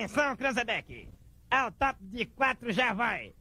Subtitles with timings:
[0.00, 1.08] Atenção, Cranzebeck.
[1.50, 3.34] Ao top de quatro já vai.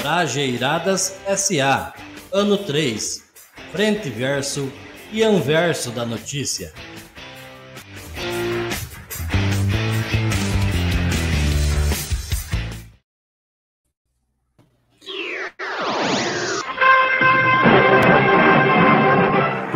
[0.00, 1.92] Trajeiradas SA.
[2.32, 3.24] Ano 3.
[3.72, 4.72] Frente verso
[5.10, 6.72] e anverso da notícia.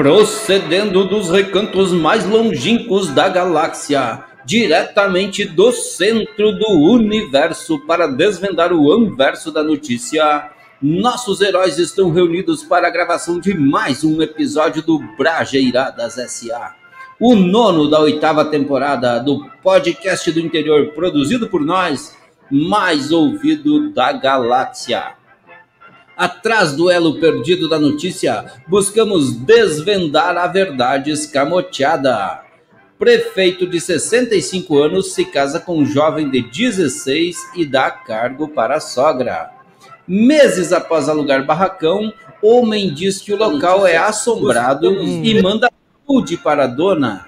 [0.02, 8.90] Procedendo dos recantos mais longínquos da galáxia, diretamente do centro do universo para desvendar o
[8.90, 10.50] anverso da notícia,
[10.82, 16.74] nossos heróis estão reunidos para a gravação de mais um episódio do Brajeiradas SA,
[17.20, 22.16] o nono da oitava temporada do podcast do interior produzido por nós,
[22.50, 25.21] mais ouvido da galáxia.
[26.16, 32.42] Atrás do elo perdido da notícia, buscamos desvendar a verdade escamoteada.
[32.98, 38.76] Prefeito de 65 anos se casa com um jovem de 16 e dá cargo para
[38.76, 39.50] a sogra.
[40.06, 45.70] Meses após alugar barracão, homem diz que o local é assombrado e manda
[46.08, 47.24] nude para a dona.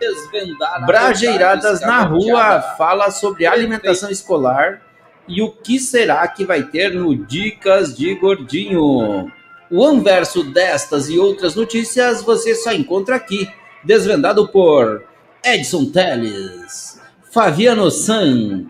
[0.87, 4.83] Brajeiradas na rua fala sobre alimentação escolar
[5.27, 9.31] e o que será que vai ter no Dicas de Gordinho.
[9.71, 13.49] O anverso destas e outras notícias você só encontra aqui,
[13.83, 15.05] desvendado por
[15.45, 17.01] Edson Teles,
[17.33, 18.67] Fabiano San,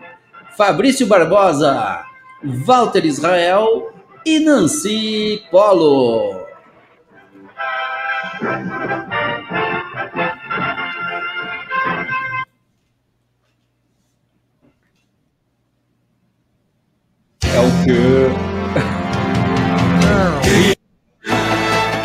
[0.57, 2.03] Fabrício Barbosa,
[2.65, 3.93] Walter Israel
[4.25, 6.45] e Nancy Polo.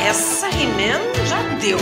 [0.07, 1.79] Essa He-Man já deu.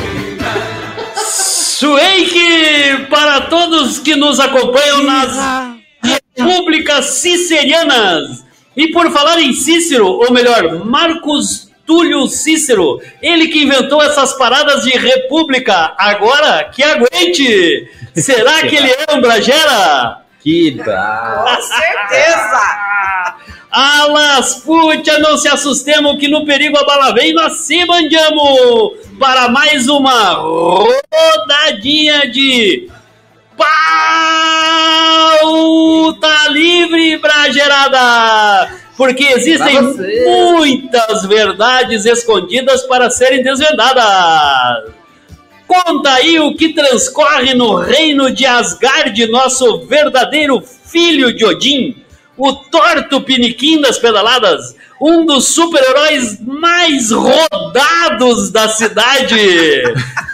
[1.17, 5.77] Sueike para todos que nos acompanham nas
[6.37, 8.45] repúblicas cicerianas.
[8.77, 14.85] E por falar em Cícero, ou melhor, Marcos Túlio Cícero, ele que inventou essas paradas
[14.85, 17.91] de república, agora que aguente!
[18.15, 20.23] Será que ele é um bragera?
[20.39, 21.57] Que bravo!
[21.57, 22.88] Com certeza!
[23.71, 29.49] Alas, putia, não se assustemos que no perigo a bala vem, nós se mandamos para
[29.51, 32.89] mais uma rodadinha de
[33.57, 33.69] pauta
[36.51, 38.73] livre bragerada.
[38.97, 39.81] Porque existem
[40.25, 44.93] muitas verdades escondidas para serem desvendadas.
[45.69, 52.03] Conta aí o que transcorre no reino de Asgard, nosso verdadeiro filho de Odin,
[52.39, 59.35] o torto piniquim das pedaladas, um dos super-heróis mais rodados da cidade,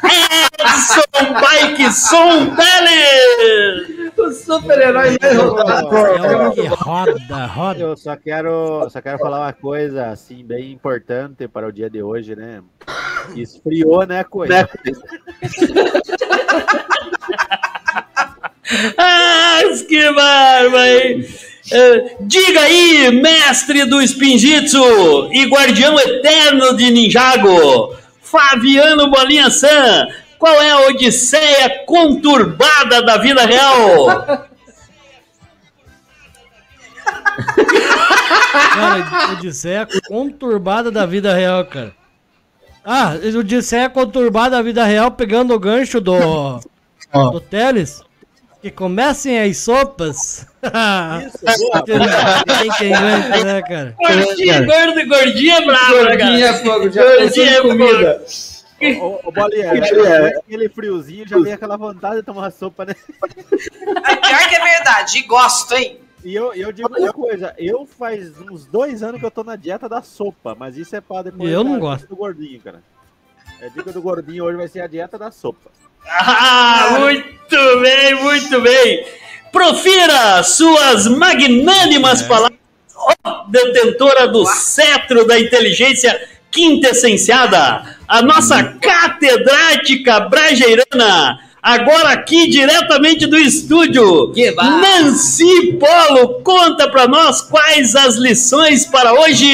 [0.05, 4.13] Edson Bike Som Teles!
[4.17, 5.97] O super-herói mais rodado.
[5.97, 7.81] Eu- Que roda, roda.
[7.81, 12.03] Eu só quero, só quero falar uma coisa assim bem importante para o dia de
[12.03, 12.63] hoje, né?
[13.35, 14.69] Esfriou, né, coisa?
[18.97, 21.27] Ah, que barba, hein?
[21.71, 30.07] Eh, diga aí, mestre do Spinjitzu e guardião eterno de Ninjago, Fabiano Bolinha San,
[30.39, 34.07] qual é a odisseia conturbada da vida real?
[38.75, 41.95] Cara, Odisseia conturbada da vida real, cara.
[42.85, 46.61] Ah, Odisseia conturbada da vida real, pegando o gancho do,
[47.33, 48.03] do Teles.
[48.65, 50.47] Que comecem as sopas.
[50.63, 53.95] Tem quem aguenta, né, cara?
[53.99, 56.17] Gordinha, gordo, gordinha é brava, cara?
[56.17, 58.25] Gordinha, fogo, já Gordinha é comida.
[59.03, 62.95] Ô, ô Bolinha, depois aquele friozinho já vem aquela vontade de tomar sopa, né?
[63.23, 66.01] É pior que é verdade, e gosto, hein?
[66.25, 69.57] E eu, eu digo uma coisa, eu faz uns dois anos que eu tô na
[69.57, 72.09] dieta da sopa, mas isso é pra depois Eu não gosto.
[72.09, 72.83] do gordinho, cara.
[73.63, 75.71] A dica do gordinho hoje vai ser a dieta da sopa.
[76.07, 79.07] Ah, muito bem, muito bem.
[79.53, 82.59] Profira suas magnânimas palavras,
[82.97, 86.19] ó detentora do cetro da inteligência
[86.51, 94.33] quintessenciada, a nossa catedrática brajeirana, agora aqui diretamente do estúdio.
[94.81, 99.47] Nancy Polo, conta pra nós quais as lições para hoje.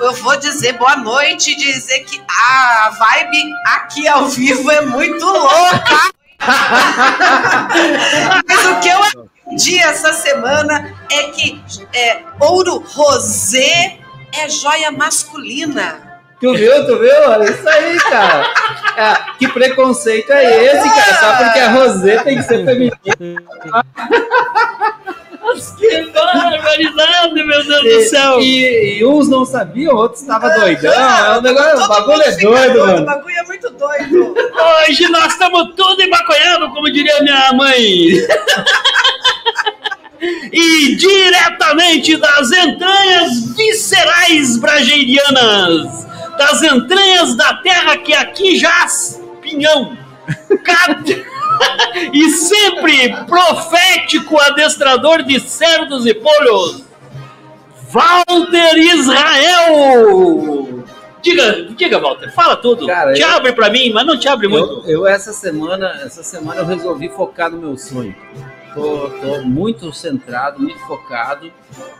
[0.00, 5.24] Eu vou dizer boa noite e dizer que a vibe aqui ao vivo é muito
[5.24, 6.12] louca.
[8.46, 11.62] Mas o que eu aprendi essa semana é que
[11.94, 13.98] é, ouro rosé
[14.32, 16.12] é joia masculina.
[16.40, 17.28] Tu viu, tu viu?
[17.28, 18.52] Olha isso aí, cara.
[18.96, 21.20] Ah, que preconceito é esse, cara?
[21.20, 23.42] Só porque a Rosê tem que ser feminina.
[27.84, 28.40] do céu!
[28.40, 30.92] E, e uns não sabiam, outros estavam doidão.
[30.92, 33.06] É um negócio, o Todo bagulho é doido, O mano.
[33.06, 34.34] bagulho é muito doido.
[34.88, 37.80] Hoje nós estamos tudo embaconhado, como diria minha mãe.
[40.52, 46.06] e diretamente das entranhas viscerais brageirianas,
[46.38, 49.96] das entranhas da terra que aqui jaz pinhão.
[50.64, 51.24] Cat-
[52.12, 56.82] e sempre profético adestrador de cerdos e polhos,
[57.94, 60.82] Walter Israel.
[61.22, 62.86] Diga, diga, Walter, fala tudo.
[62.88, 64.82] Cara, te eu- abre pra mim, mas não te abre muito.
[64.84, 68.14] Eu, eu essa semana, essa semana eu resolvi focar no meu sonho.
[68.74, 71.50] Tô, tô muito centrado, muito focado.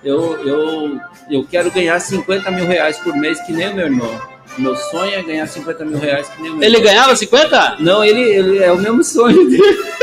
[0.02, 1.00] Eu, eu,
[1.30, 4.20] eu quero ganhar 50 mil reais por mês, que nem o meu irmão.
[4.58, 6.92] Meu sonho é ganhar 50 mil reais, que nem o meu Ele irmão.
[6.92, 7.76] ganhava 50?
[7.78, 9.62] Não, ele, ele é o mesmo sonho dele.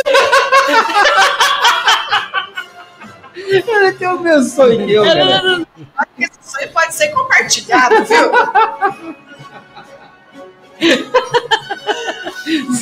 [3.51, 5.65] ele tem o mesmo sonho que eu, cara.
[6.18, 8.31] Esse sonho pode ser compartilhado, viu?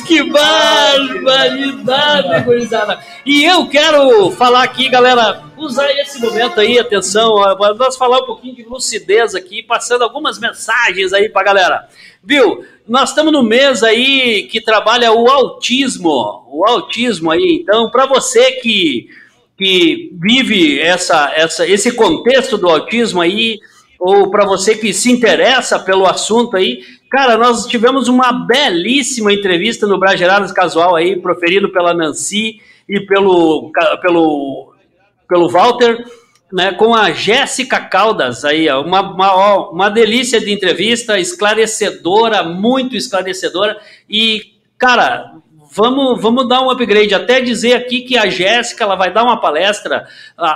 [0.06, 3.00] Que barbaridade, gurizada.
[3.24, 8.26] E eu quero falar aqui, galera, usar esse momento aí, atenção, ó, nós falar um
[8.26, 11.88] pouquinho de lucidez aqui, passando algumas mensagens aí pra galera.
[12.22, 12.64] Viu?
[12.88, 17.60] Nós estamos no mês aí que trabalha o autismo, o autismo aí.
[17.62, 19.08] Então, para você que
[19.60, 23.58] que vive essa, essa, esse contexto do autismo aí,
[23.98, 26.80] ou para você que se interessa pelo assunto aí,
[27.10, 32.58] cara, nós tivemos uma belíssima entrevista no Brageradas Casual aí, proferido pela Nancy
[32.88, 33.70] e pelo,
[34.00, 34.72] pelo,
[35.28, 36.06] pelo Walter,
[36.50, 42.96] né, com a Jéssica Caldas aí, ó, uma, uma, uma delícia de entrevista, esclarecedora, muito
[42.96, 43.78] esclarecedora,
[44.08, 45.34] e, cara,
[45.72, 47.14] vamos, vamos dar um upgrade.
[47.14, 50.06] Até dizer aqui que a Jéssica ela vai dar uma palestra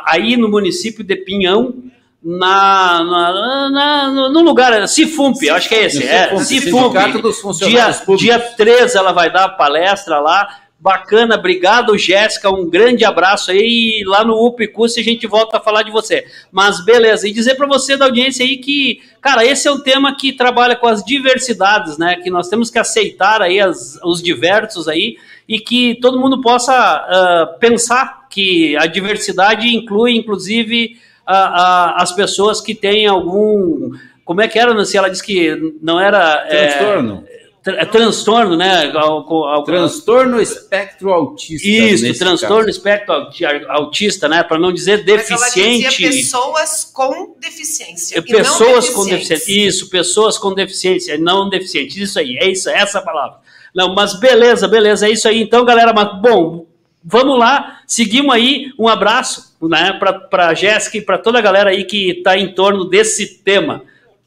[0.06, 1.74] aí no município de Pinhão,
[2.22, 6.82] na, na, na- no- lugar, Cifump, eu acho que é esse, No é, Cifump, Cifump.
[6.82, 8.20] Sindicato dos Dia, Funcionários Públicos.
[8.22, 10.48] dia 13 ela vai dar palestra lá.
[10.78, 12.50] Bacana, obrigado, Jéssica.
[12.50, 14.00] Um grande abraço aí.
[14.00, 16.26] E lá no UPCUS a gente volta a falar de você.
[16.52, 20.14] Mas beleza, e dizer para você da audiência aí que, cara, esse é um tema
[20.14, 22.16] que trabalha com as diversidades, né?
[22.16, 25.16] Que nós temos que aceitar aí as- os diversos aí
[25.48, 32.12] e que todo mundo possa ah, pensar que a diversidade inclui, inclusive, a- a- as
[32.12, 33.90] pessoas que têm algum.
[34.22, 34.98] Como é que era, Nancy?
[34.98, 36.46] Ela disse que não era.
[36.48, 37.24] é, Transtorno.
[37.64, 38.92] Tra- é transtorno, né?
[38.94, 41.66] Al- al- Transtorno espectro autista.
[41.66, 42.68] Isso, transtorno caso.
[42.70, 44.42] espectro auti- autista, né?
[44.44, 45.88] Para não dizer Mas ela deficiente.
[45.88, 48.16] dizia pessoas com deficiência.
[48.16, 49.66] É, e pessoas não com deficiência.
[49.66, 51.96] Isso, pessoas com deficiência, não deficientes.
[51.96, 53.38] Isso aí, é isso, é essa a palavra.
[53.74, 55.40] Não, mas beleza, beleza, é isso aí.
[55.42, 56.66] Então, galera, mas, bom,
[57.02, 58.66] vamos lá, seguimos aí.
[58.78, 59.98] Um abraço né,
[60.30, 63.82] para a Jéssica e para toda a galera aí que está em torno desse tema.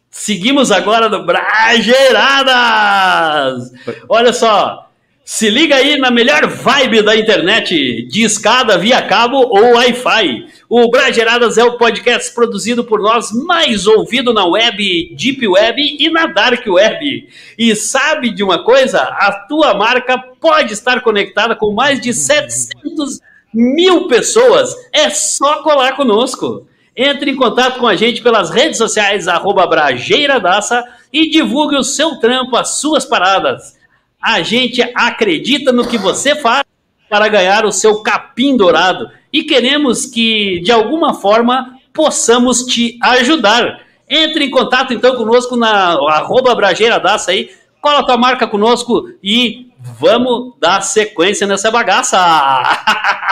[0.09, 3.71] Seguimos agora no Brageiradas!
[4.09, 4.88] Olha só,
[5.30, 10.45] se liga aí na melhor vibe da internet, de escada via cabo ou Wi-Fi.
[10.69, 16.09] O Brageradas é o podcast produzido por nós, mais ouvido na web, Deep Web e
[16.09, 17.28] na Dark Web.
[17.57, 19.02] E sabe de uma coisa?
[19.02, 23.19] A tua marca pode estar conectada com mais de 700
[23.54, 24.73] mil pessoas.
[24.94, 26.66] É só colar conosco.
[26.97, 32.16] Entre em contato com a gente pelas redes sociais, arroba Brageiradaça, e divulgue o seu
[32.16, 33.77] trampo, as suas paradas.
[34.19, 36.66] A gente acredita no que você faz
[37.07, 43.81] para ganhar o seu capim dourado e queremos que, de alguma forma, possamos te ajudar.
[44.09, 49.68] Entre em contato então conosco na arroba Brageiradaça aí, cola tua marca conosco e
[49.99, 52.18] vamos dar sequência nessa bagaça.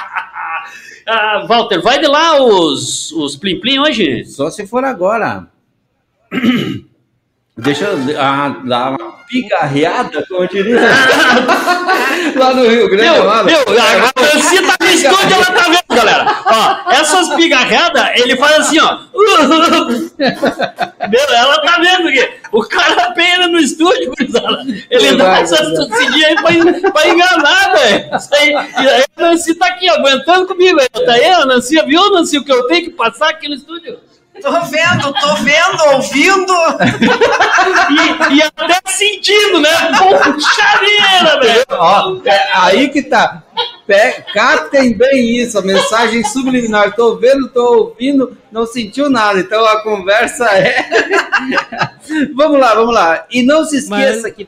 [1.08, 4.26] Ah, Walter, vai de lá os, os Plim Plim hoje?
[4.26, 5.48] Só se for agora.
[7.58, 10.82] Deixa eu ah, dar uma pigarreada, como eu diria.
[12.36, 16.25] Lá no Rio Grande, Meu, meu, a Nancy tá no estúdio, ela tá vendo, galera.
[16.46, 19.00] Ó, essas pigarreadas, ele faz assim, ó.
[21.36, 22.30] Ela tá vendo aqui.
[22.51, 24.12] O cara pena no estúdio.
[24.89, 28.15] Ele dá Vai, essas tossidinhas aí pra, pra enganar, velho.
[28.15, 28.50] Isso aí.
[28.50, 28.56] E
[28.89, 30.80] aí a Nancy tá aqui, aguentando comigo.
[30.80, 30.89] aí.
[31.06, 34.00] Tá aí, a Nancy, viu, Nancy, o que eu tenho que passar aqui no estúdio?
[34.42, 36.54] Tô vendo, tô vendo, ouvindo.
[37.89, 39.70] E, e até sentindo, né?
[39.98, 41.65] Puxa vida, velho.
[41.70, 43.44] Ó, é aí que tá.
[44.34, 46.96] Catem bem isso, a mensagem subliminar.
[46.96, 49.39] Tô vendo, tô ouvindo, não sentiu nada.
[49.39, 50.86] Então a conversa é.
[52.36, 53.25] vamos lá, vamos lá.
[53.30, 54.48] E não se esqueça Mas- que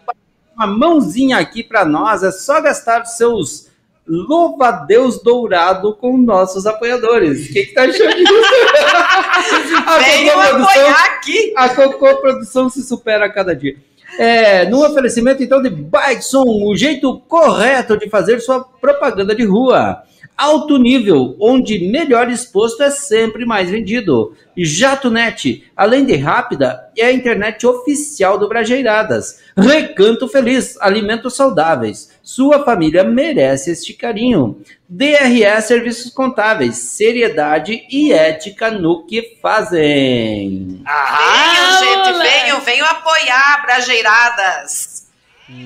[0.55, 3.67] uma mãozinha aqui para nós, é só gastar os seus
[4.07, 7.47] louva-deus dourado com nossos apoiadores.
[7.49, 8.33] O que, que tá achando disso?
[9.85, 11.53] a Venham apoiar aqui.
[11.55, 13.75] a Cocô Produção se supera a cada dia.
[14.17, 20.01] É, no oferecimento, então, de Bikeson, o jeito correto de fazer sua propaganda de rua.
[20.37, 24.35] Alto nível, onde melhor exposto é sempre mais vendido.
[24.55, 29.39] JatoNet, além de rápida, é a internet oficial do Brajeiradas.
[29.57, 32.11] Recanto Feliz, alimentos saudáveis.
[32.21, 34.61] Sua família merece este carinho.
[34.87, 40.83] DRE Serviços Contábeis, seriedade e ética no que fazem.
[40.85, 45.07] Venham, gente, venham, venham apoiar Brajeiradas.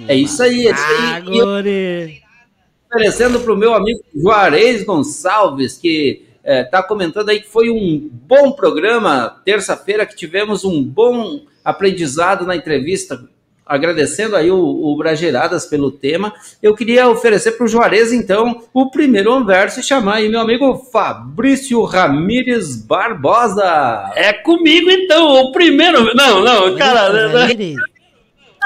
[0.08, 1.24] É isso aí, é isso Ah, aí.
[1.68, 2.21] E.
[2.92, 8.52] oferecendo para o meu amigo Juarez Gonçalves, que está comentando aí que foi um bom
[8.52, 13.24] programa, terça-feira, que tivemos um bom aprendizado na entrevista.
[13.64, 18.92] Agradecendo aí o, o Brageiradas pelo tema, eu queria oferecer para o Juarez, então, o
[18.92, 24.12] primeiro verso e chamar aí meu amigo Fabrício Ramírez Barbosa.
[24.16, 26.14] É comigo então, o primeiro.
[26.14, 27.30] Não, não, cara.
[27.30, 27.78] Ramirez.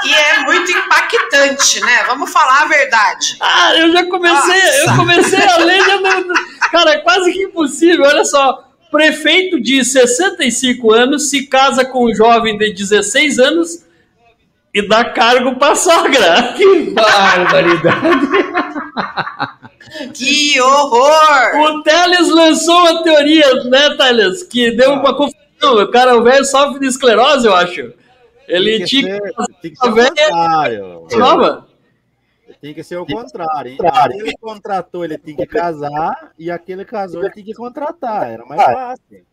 [0.04, 2.04] E é muito impactante, né?
[2.06, 3.36] Vamos falar a verdade.
[3.40, 4.96] Ah, eu já comecei, eu Nossa.
[4.98, 5.80] comecei a ler.
[5.84, 6.34] já não-
[6.70, 8.04] Cara, é quase que impossível.
[8.04, 8.62] Olha só.
[8.90, 13.84] Prefeito de 65 anos se casa com um jovem de 16 anos
[14.72, 16.52] e dá cargo pra sogra.
[16.56, 18.36] Que barbaridade!
[20.14, 21.60] Que horror!
[21.60, 24.42] O Teles lançou uma teoria, né, Teles?
[24.44, 25.36] Que deu uma confusão.
[25.62, 27.92] O cara, o velho sofre de esclerose, eu acho.
[28.48, 31.06] Ele Tem que tinha ser- tem que ser o contrário.
[32.60, 33.78] Tem que ser o contrário, hein?
[33.92, 38.30] Aquele contratou, ele tem que casar, e aquele casou, ele tem que contratar.
[38.30, 39.26] Era mais fácil.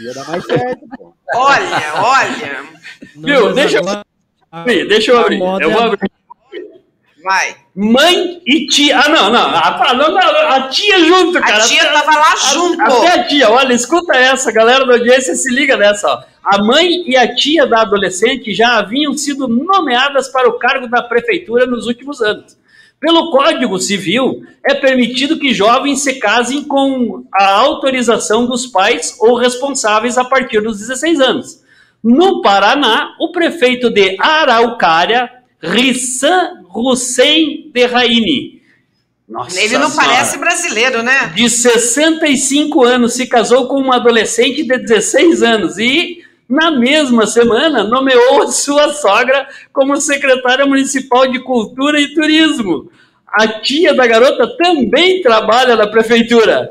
[0.00, 1.14] Ia dar mais certo, pô.
[1.34, 2.62] Olha, olha.
[3.14, 3.52] Não, Viu?
[3.54, 3.84] Deixa eu-
[4.88, 5.40] Deixa eu A abrir.
[5.40, 6.10] Eu vou é- abrir.
[7.24, 7.56] Vai.
[7.74, 9.00] Mãe e tia.
[9.00, 9.40] Ah, não, não.
[9.40, 11.56] A, não, não, a tia junto, cara.
[11.56, 12.82] A tia tava lá junto.
[12.82, 16.22] Até a tia, olha, escuta essa, galera da audiência, se liga nessa, ó.
[16.44, 21.02] A mãe e a tia da adolescente já haviam sido nomeadas para o cargo da
[21.02, 22.58] prefeitura nos últimos anos.
[23.00, 29.38] Pelo Código Civil, é permitido que jovens se casem com a autorização dos pais ou
[29.38, 31.64] responsáveis a partir dos 16 anos.
[32.02, 35.30] No Paraná, o prefeito de Araucária,
[35.62, 38.62] Rissan Hussein de Raini.
[39.28, 41.32] Nossa Ele não Senhora parece brasileiro, né?
[41.34, 47.84] de 65 anos se casou com uma adolescente de 16 anos e, na mesma semana,
[47.84, 52.90] nomeou sua sogra como secretária municipal de Cultura e Turismo.
[53.26, 56.70] A tia da garota também trabalha na prefeitura.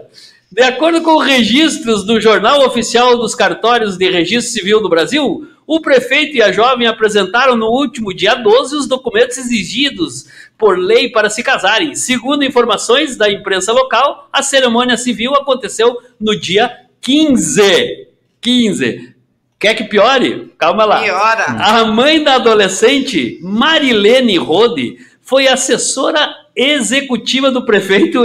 [0.52, 5.80] De acordo com registros do Jornal Oficial dos Cartórios de Registro Civil do Brasil, o
[5.80, 10.26] prefeito e a jovem apresentaram no último dia 12 os documentos exigidos
[10.58, 11.96] por lei para se casarem.
[11.96, 18.08] Segundo informações da imprensa local, a cerimônia civil aconteceu no dia 15.
[18.42, 19.14] 15.
[19.60, 20.52] Quer que piore?
[20.58, 21.02] Calma lá.
[21.02, 21.46] Piora.
[21.46, 28.22] A mãe da adolescente, Marilene Rode, foi assessora executiva do prefeito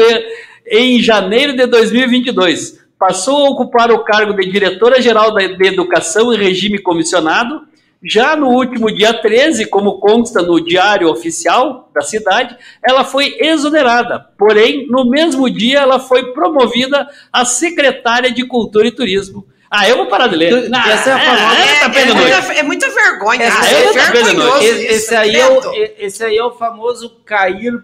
[0.67, 2.79] em janeiro de 2022.
[2.99, 7.63] Passou a ocupar o cargo de diretora-geral da- de Educação em regime comissionado.
[8.03, 14.27] Já no último dia 13, como consta no Diário Oficial da cidade, ela foi exonerada.
[14.39, 19.45] Porém, no mesmo dia, ela foi promovida a secretária de Cultura e Turismo.
[19.71, 20.49] Ah, eu vou parar de ler.
[20.71, 23.43] Tu- essa é a famosa- é, tá É, muita, é muita vergonha.
[23.45, 24.65] Essa aí é vergonhoso.
[24.65, 27.83] Esse, esse aí é o, esse aí é o famoso cair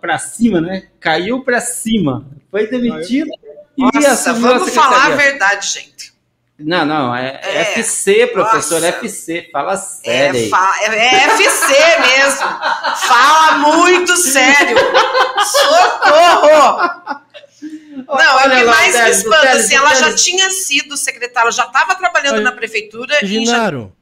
[0.00, 0.84] pra cima, né?
[1.00, 2.24] Caiu pra cima.
[2.50, 3.47] Foi demitido e
[3.78, 6.12] Nossa, vamos falar a verdade, gente.
[6.58, 7.60] Não, não, é, É.
[7.78, 8.88] FC, professor, Nossa.
[8.88, 9.48] FC.
[9.52, 10.50] Fala É, sério aí.
[10.50, 12.48] fa- é- é FC mesmo.
[13.06, 14.76] Fala muito sério.
[15.44, 17.20] Socorro!
[18.08, 20.96] Não, é o que Olha lá, mais me espanta, Teles, assim, ela já tinha sido
[20.96, 23.92] secretária, ela já estava trabalhando Olha, na prefeitura Genaro,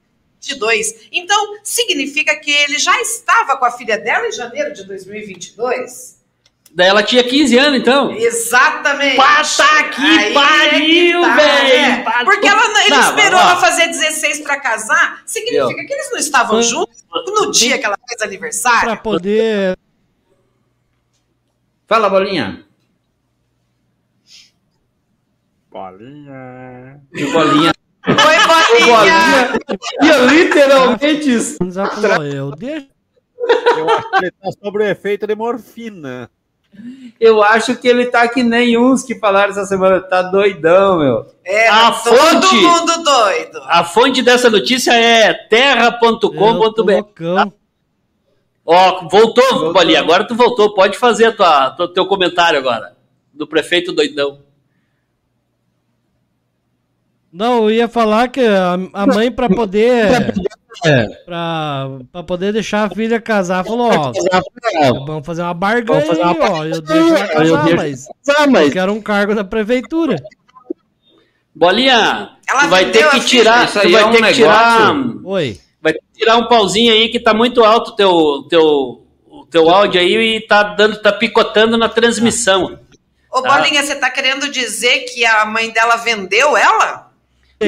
[0.40, 0.94] de 22.
[1.12, 6.15] Então, significa que ele já estava com a filha dela em janeiro de 2022?
[6.76, 8.12] Daí ela tinha 15 anos, então.
[8.12, 9.16] Exatamente.
[9.16, 11.80] Pata que Aí pariu, é que tá, velho.
[11.88, 12.02] né?
[12.04, 13.42] Pata- Porque ela, não- ele Não, esperou ó.
[13.42, 17.86] ela fazer 16 pra casar, significa que eles não estavam Foi- juntos no dia que
[17.86, 18.82] ela fez aniversário?
[18.88, 19.78] pra poder.
[21.88, 22.62] Fala, bolinha.
[25.70, 27.00] Bolinha.
[27.12, 27.72] E bolinha.
[28.06, 28.86] Oi, bolinha!
[28.86, 29.58] bolinha
[30.02, 31.56] ia literalmente.
[32.34, 32.88] Eu deixo.
[33.78, 36.30] Eu acho que ele tá sobre o efeito de morfina.
[37.18, 40.00] Eu acho que ele tá que nem uns que falaram essa semana.
[40.00, 41.26] Tá doidão, meu.
[41.44, 42.54] É, A todo fonte.
[42.56, 43.60] mundo doido.
[43.64, 47.50] A fonte dessa notícia é terra.com.br.
[48.68, 50.74] Ó, voltou, Bolinha, agora tu voltou.
[50.74, 52.94] Pode fazer a tua, tua- teu comentário agora.
[53.32, 54.40] Do prefeito doidão.
[57.32, 60.34] Não, eu ia falar que a, a mãe, pra poder.
[60.84, 61.06] É.
[61.24, 64.12] Pra, pra poder deixar a filha casar, falou: Ó,
[65.06, 66.64] vamos fazer uma barganha fazer uma aí, ó.
[66.64, 70.16] Eu deixo ela Eu casar, deixo- mas eu mas quero um cargo da prefeitura.
[71.54, 73.24] Bolinha, Ela tu vai ter que a filha.
[73.24, 73.64] tirar.
[73.64, 74.94] Isso Tu aí vai é um ter que tirar.
[74.94, 75.20] negócio.
[75.28, 75.60] Oi.
[75.80, 79.46] Vai ter que tirar um pauzinho aí que tá muito alto o teu, teu, o
[79.46, 82.78] teu áudio aí e tá dando, tá picotando na transmissão.
[83.32, 83.56] Ô, Tá.
[83.58, 87.10] Bolinha, você tá querendo dizer que a mãe dela vendeu ela?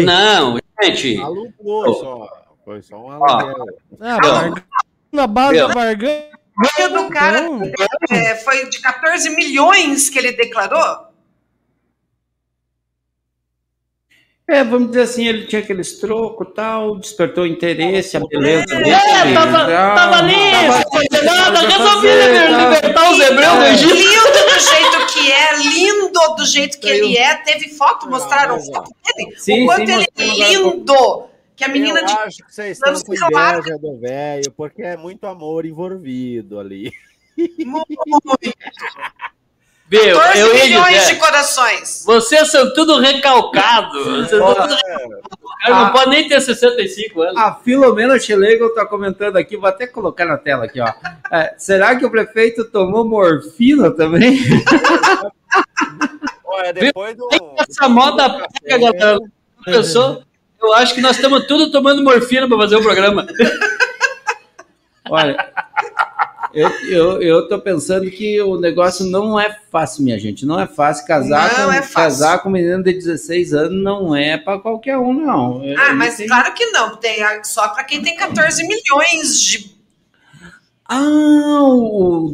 [0.04, 1.18] Não, gente.
[1.20, 2.38] Alugou só.
[2.68, 3.64] Foi só um aluguel.
[3.98, 4.52] Ah.
[5.10, 6.28] Na base da barganha.
[6.84, 7.48] O do cara
[8.10, 11.06] é, foi de 14 milhões que ele declarou?
[14.46, 18.90] É, vamos dizer assim, ele tinha aqueles trocos tal, despertou interesse, a beleza dele.
[18.90, 19.94] É, tava, tal.
[19.94, 20.34] tava ali,
[20.92, 23.72] fazer nada, resolvi fazer, tava- libertar os hebreus do É.
[23.72, 23.94] Egito.
[23.94, 27.34] Lindo do jeito que é, lindo do jeito que ele é.
[27.37, 29.34] Teve foto, mostraram foto dele.
[29.38, 31.27] Sim, o quanto sim, ele é lindo.
[31.58, 32.12] Que a menina eu de.
[32.12, 36.92] acho que vocês estão anos com inveja do velho, porque é muito amor envolvido ali.
[39.90, 42.04] Meu, 14 eu ia milhões dizer, de corações.
[42.06, 44.04] vocês são tudo recalcado.
[44.04, 45.22] Vocês são tudo recalcado.
[45.68, 47.36] Não pode nem ter 65 anos.
[47.36, 50.92] A Filomena Schlegel está comentando aqui, vou até colocar na tela aqui, ó.
[51.32, 54.38] É, será que o prefeito tomou morfina também?
[56.46, 57.28] Olha, depois do.
[57.68, 59.18] Essa moda pega, galera.
[59.64, 60.22] Pensou?
[60.60, 63.26] Eu acho que nós estamos tudo tomando morfina para fazer o programa.
[65.10, 65.52] Olha,
[66.52, 70.44] eu, eu, eu tô pensando que o negócio não é fácil, minha gente.
[70.44, 71.94] Não é fácil casar Não com é fácil.
[71.94, 75.60] casar com um menino de 16 anos não é para qualquer um, não.
[75.62, 76.97] Ah, Ele mas tem- claro que não.
[76.97, 79.77] Tem só para quem tem 14 milhões de.
[80.90, 82.32] Ah, o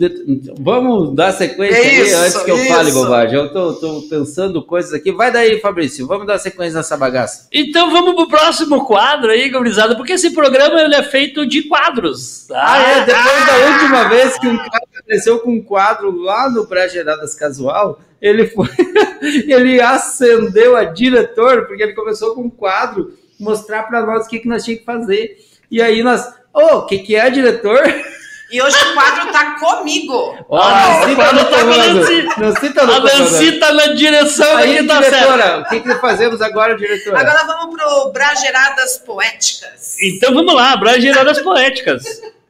[0.61, 2.69] vamos dar sequência É aí isso, antes que eu isso.
[2.69, 3.37] fale bobagem.
[3.37, 5.11] Eu tô, tô pensando coisas aqui.
[5.11, 6.07] Vai daí, Fabrício.
[6.07, 7.49] Vamos dar sequência nessa bagaça.
[7.53, 12.47] Então vamos pro próximo quadro aí, gurizada, porque esse programa ele é feito de quadros.
[12.47, 12.63] tá?
[12.65, 13.05] Ah, é?
[13.05, 17.99] Depois da última vez que um cara apareceu com um quadro lá no Pré-Geradas Casual,
[18.23, 18.69] ele foi.
[19.49, 24.39] ele acendeu a diretor, porque ele começou com um quadro, mostrar para nós o que,
[24.39, 25.39] que nós tínhamos que fazer.
[25.69, 26.33] E aí nós.
[26.53, 27.83] Ô, o que, que é, diretor?
[28.51, 30.37] E hoje o quadro tá comigo.
[30.49, 32.75] Ó, tá quadro no tá com a comando.
[32.75, 35.15] Tá no A tá na direção Aí, aqui, tá certo.
[35.15, 37.21] diretora, o que, que fazemos agora, diretora?
[37.21, 39.97] Agora vamos pro Brageradas Poéticas.
[40.01, 42.05] Então vamos lá, Brageradas Poéticas.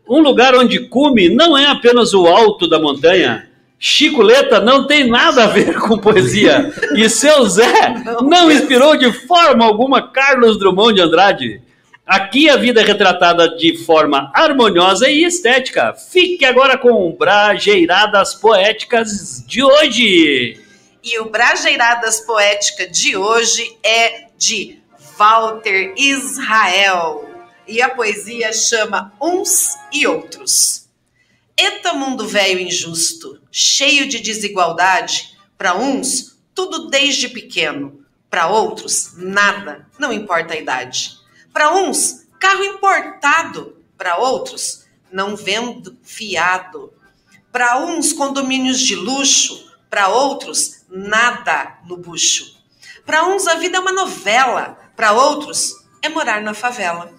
[0.08, 3.48] Um lugar onde cume não é apenas o alto da montanha.
[3.78, 6.72] Chicoleta não tem nada a ver com poesia.
[6.94, 11.62] E seu Zé não inspirou de forma alguma Carlos Drummond de Andrade.
[12.06, 15.94] Aqui a vida é retratada de forma harmoniosa e estética.
[15.94, 20.60] Fique agora com Brajeiradas Poéticas de hoje.
[21.02, 24.78] E o Brajeiradas Poética de hoje é de
[25.16, 27.26] Walter Israel.
[27.66, 30.86] E a poesia chama Uns e Outros.
[31.56, 35.38] Eta mundo velho injusto, cheio de desigualdade.
[35.56, 38.04] Para uns, tudo desde pequeno.
[38.28, 41.23] Para outros, nada, não importa a idade.
[41.54, 43.76] Para uns, carro importado.
[43.96, 46.92] Para outros, não vendo fiado.
[47.52, 49.72] Para uns, condomínios de luxo.
[49.88, 52.60] Para outros, nada no bucho.
[53.06, 54.76] Para uns, a vida é uma novela.
[54.96, 57.14] Para outros, é morar na favela.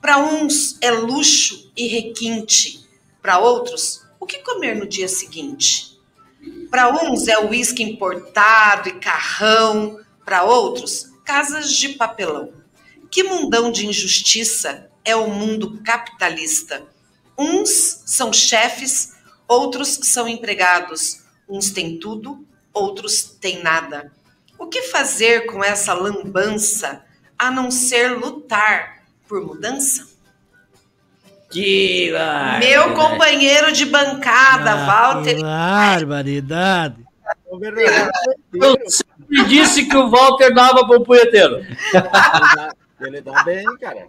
[0.00, 2.88] Para uns, é luxo e requinte.
[3.20, 5.98] Para outros, o que comer no dia seguinte?
[6.70, 9.98] Para uns, é uísque importado e carrão.
[10.24, 12.63] Para outros, casas de papelão.
[13.14, 16.82] Que mundão de injustiça é o mundo capitalista?
[17.38, 19.12] Uns são chefes,
[19.46, 21.22] outros são empregados.
[21.48, 24.10] Uns têm tudo, outros têm nada.
[24.58, 27.04] O que fazer com essa lambança
[27.38, 30.08] a não ser lutar por mudança?
[31.52, 32.10] Que
[32.58, 35.40] Meu companheiro de bancada, Ah, Walter.
[35.40, 36.96] Barbaridade.
[37.48, 38.10] O verdadeiro
[38.52, 41.64] Eu sempre disse que o Walter dava pro punheteiro.
[43.06, 44.08] Ele dá- bem, cara.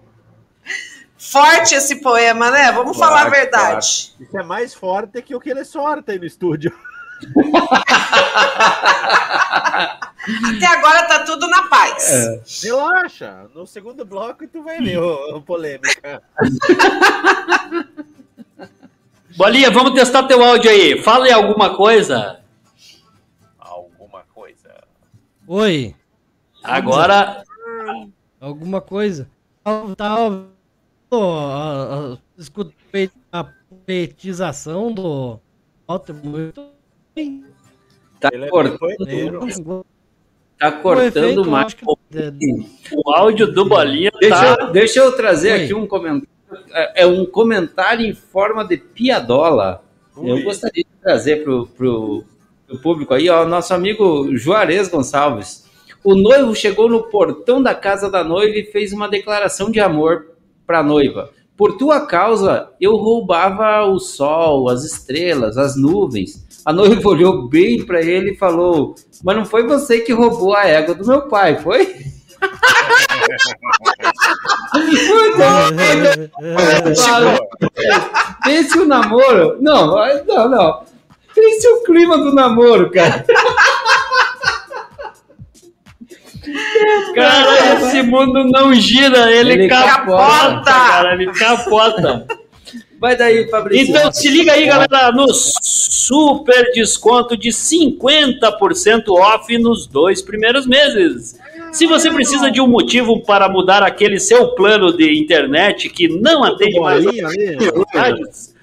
[1.17, 2.71] Forte esse poema, né?
[2.71, 4.15] Vamos falar a Forte, verdade.
[4.19, 6.71] Isso é mais forte que o que ele sorta aí no estúdio.
[10.55, 12.11] Até agora tá tudo na paz.
[12.11, 12.41] É.
[12.67, 13.45] Relaxa.
[13.53, 16.21] No segundo bloco tu vai ver o, o polêmica.
[19.37, 21.01] Bolinha, vamos testar teu áudio aí.
[21.03, 22.39] Fala aí alguma coisa.
[23.59, 24.73] Alguma coisa.
[25.47, 25.95] Oi.
[26.63, 27.43] Agora,
[28.45, 29.27] Alguma coisa.
[29.63, 30.43] Tá, tá, ó,
[31.11, 35.39] ó, escutei a monetização do
[35.87, 36.63] Walter muito
[37.15, 37.43] bem.
[38.19, 39.79] Tá é cortando,
[40.59, 41.73] tá O cortando efeito, eu mais.
[41.73, 42.31] que- é,
[42.95, 44.63] O áudio do Bolinha Deixa, tá...
[44.65, 45.63] eu, deixa eu trazer Oi.
[45.63, 46.29] aqui um comentário.
[46.69, 49.83] É é um comentário em forma de piadola.
[50.15, 50.43] Eu Ui.
[50.43, 52.23] gostaria de trazer pro, pro,
[52.67, 55.64] pro público aí, ó, nosso amigo Juarez Gonçalves.
[56.05, 60.27] O noivo chegou no portão da casa da noiva e fez uma declaração de amor
[60.65, 61.31] para a noiva.
[61.57, 66.45] Por tua causa, eu roubava o sol, as estrelas, as nuvens.
[66.63, 70.67] A noiva olhou bem para ele e falou: Mas não foi você que roubou a
[70.67, 71.95] égua do meu pai, foi?
[78.43, 79.57] Pense o namoro.
[79.59, 79.95] Não,
[80.27, 80.83] não, não.
[81.33, 83.25] Pense o clima do namoro, cara.
[87.13, 90.63] Cara, esse mundo não gira, ele, Ele capota, capota.
[90.71, 92.27] cara, ele capota.
[92.99, 93.89] Vai daí, Fabrício.
[93.89, 101.37] Então se liga aí, galera, no super desconto de 50% off nos dois primeiros meses.
[101.71, 106.43] Se você precisa de um motivo para mudar aquele seu plano de internet que não
[106.43, 108.54] atende mais.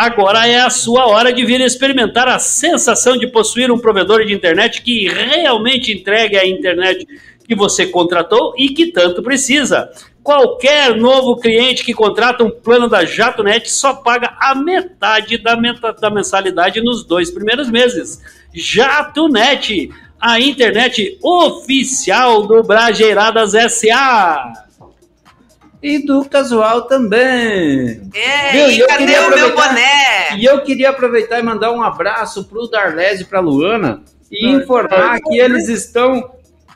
[0.00, 4.32] Agora é a sua hora de vir experimentar a sensação de possuir um provedor de
[4.32, 7.04] internet que realmente entregue a internet
[7.44, 9.90] que você contratou e que tanto precisa.
[10.22, 15.92] Qualquer novo cliente que contrata um plano da JatoNet só paga a metade da, meta-
[15.92, 18.20] da mensalidade nos dois primeiros meses.
[18.54, 24.67] JatoNet, a internet oficial do Brajeiradas SA.
[25.82, 28.10] E do casual também.
[28.14, 28.68] É, Viu?
[28.68, 30.36] E e eu cadê queria o meu aproveitar- boné?
[30.36, 35.20] E eu queria aproveitar e mandar um abraço pro Darlese e pra Luana e informar
[35.20, 36.30] que eles estão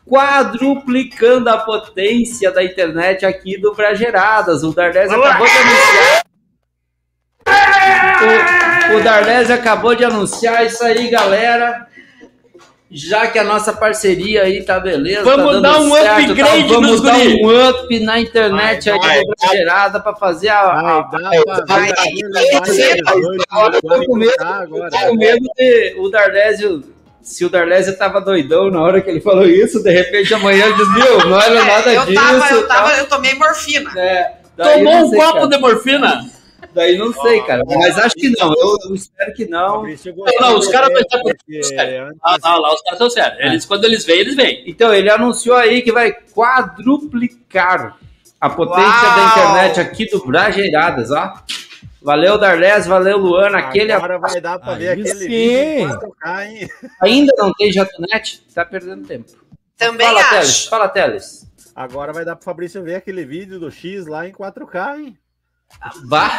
[0.09, 4.63] quadruplicando a potência da internet aqui do Brageradas.
[4.63, 6.23] O Darlese acabou de anunciar.
[8.93, 11.87] O, o Darlese acabou de anunciar isso aí, galera.
[12.95, 16.69] Já que a nossa parceria aí tá beleza, Vamos tá dando dar um certo, upgrade
[16.69, 17.43] tá, vamos nos dar guri.
[17.45, 21.09] um up na internet Vai, aí vai, do Bragerada para fazer a,
[24.07, 24.91] com medo, tá agora.
[24.91, 26.85] tô com medo de o Darlésio,
[27.23, 30.75] se o Darlésio tava doidão na hora que ele falou isso, de repente amanhã ele
[30.75, 32.21] diz, viu, não era nada É, eu disso.
[32.23, 33.91] tava, eu tava, eu tomei morfina.
[33.99, 35.47] É, Tomou um copo cara.
[35.49, 36.25] de morfina?
[36.75, 39.87] Daí não sei, cara, mas acho que não, eu, eu espero que não.
[39.87, 39.97] Eu
[40.41, 41.73] Não, os caras por- porque antes-
[42.23, 43.41] Ah, não, lá os caras estão certos.
[43.41, 44.65] Eles, Quando eles vêm, eles vêm.
[44.67, 47.97] Então, ele anunciou aí que vai quadruplicar
[48.41, 49.17] a potência Uau!
[49.17, 51.35] da internet aqui do Brageiradas, ó.
[52.01, 55.29] Valeu, Darlés, valeu, Luana, aquele Agora vai dar pra ver aquele sim.
[55.29, 56.69] vídeo em 4K, hein?
[57.01, 59.31] ainda não tem Jatonet, tá perdendo tempo.
[59.77, 60.69] Também Fala, Teles, acho.
[60.71, 61.47] fala, Teles.
[61.77, 65.17] Agora vai dar pro Fabrício ver aquele vídeo do X lá em 4K, hein?
[66.05, 66.31] Vá.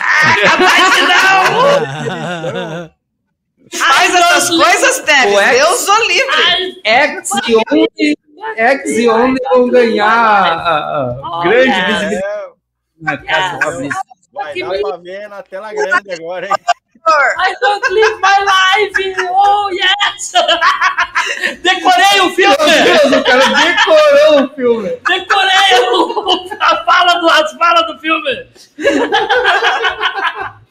[3.78, 5.34] Faz essas coisas, Teles.
[5.40, 6.82] Ex- Deus o livre.
[6.84, 7.56] X e
[9.10, 12.24] onde, e vão ganhar a, a grande visibilidade
[13.02, 14.02] na casa do Fabrício.
[14.34, 16.54] vai dar pra ver na tela grande agora, hein?
[17.06, 19.16] I don't live my life!
[19.30, 20.32] Oh, yes!
[21.62, 22.56] Decorei o Meu filme!
[22.84, 24.90] Deus, o cara decorou o filme.
[25.06, 28.48] Decorei o- a fala do, as falas do filme!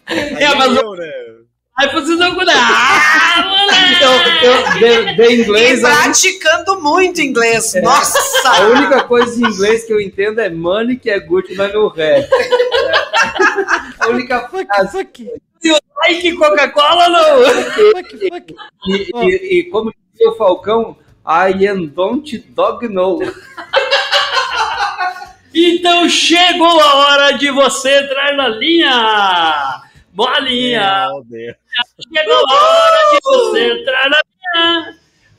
[0.06, 1.10] Aí É, mas eu, né?
[1.78, 2.54] Aí vocês vão cuidar.
[2.56, 3.94] Ah, moleque!
[3.96, 7.74] Então, eu de, de E inglês, a, praticando muito inglês.
[7.76, 8.62] a Nossa!
[8.70, 12.26] única coisa em inglês que eu entendo é money, que é good, mas no ré.
[14.00, 14.90] A única Fuck, frase.
[14.98, 15.26] fuck,
[16.04, 17.44] Like Coca-Cola não!
[17.44, 18.54] fuck, fuck.
[18.88, 23.20] E, e, e como dizia o Falcão, I am don't dog know.
[25.54, 29.82] Então chegou a hora de você entrar na linha!
[30.12, 31.06] Bolinha!
[32.16, 34.20] Chegou a hora de você entrar na
[34.56, 34.98] linha!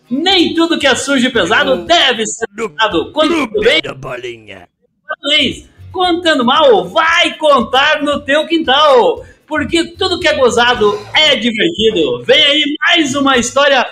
[0.09, 3.11] Nem tudo que é sujo e pesado deve ser usado.
[3.11, 4.69] Quando vem da bolinha.
[5.29, 9.23] vez contando mal, vai contar no teu quintal.
[9.47, 12.23] Porque tudo que é gozado é divertido.
[12.23, 13.85] Vem aí mais uma história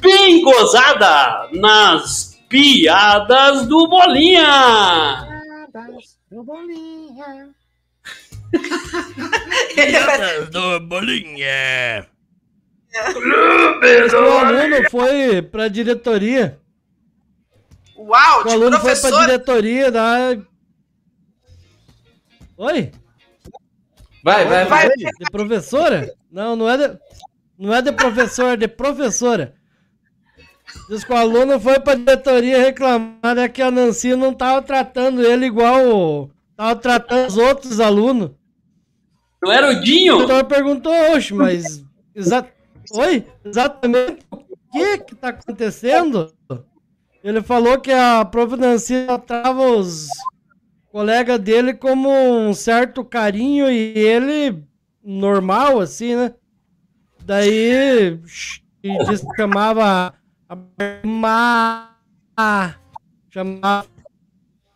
[0.00, 5.28] bem gozada nas piadas do Bolinha.
[9.74, 12.06] Piadas do bolinha.
[14.14, 16.58] O aluno foi pra diretoria.
[17.96, 19.20] Uau, O de aluno foi pra professor.
[19.20, 20.36] diretoria da.
[22.62, 22.92] Oi?
[24.22, 24.88] Vai, vai, vai.
[24.88, 26.14] De professora?
[26.30, 26.98] Não, não é de,
[27.58, 29.52] não é de professor, é de professora.
[30.88, 35.24] Diz que o aluno foi pra diretoria reclamar é que a Nancy não tava tratando
[35.26, 38.30] ele igual tava tratando os outros alunos.
[39.42, 40.18] Não era o O Dinho?
[40.18, 41.84] doutor perguntou, oxe, mas.
[42.14, 42.46] Exa...
[42.92, 43.26] Oi?
[43.44, 44.38] Exatamente o
[44.70, 46.32] que que tá acontecendo?
[47.24, 50.06] Ele falou que a Providencia tratava os
[50.92, 54.62] colegas dele como um certo carinho e ele
[55.02, 56.34] normal, assim, né?
[57.24, 58.20] Daí
[59.08, 60.14] disse que chamava
[60.46, 60.58] a
[61.06, 61.96] Ma,
[63.30, 63.86] chamava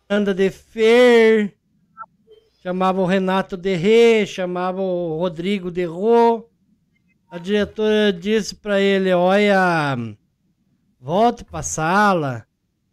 [0.09, 1.55] Anda de Fer,
[2.63, 6.49] chamava o Renato de Rê, chamava o Rodrigo de Rô.
[7.29, 9.95] A diretora disse pra ele: Olha,
[10.99, 12.47] volte pra sala.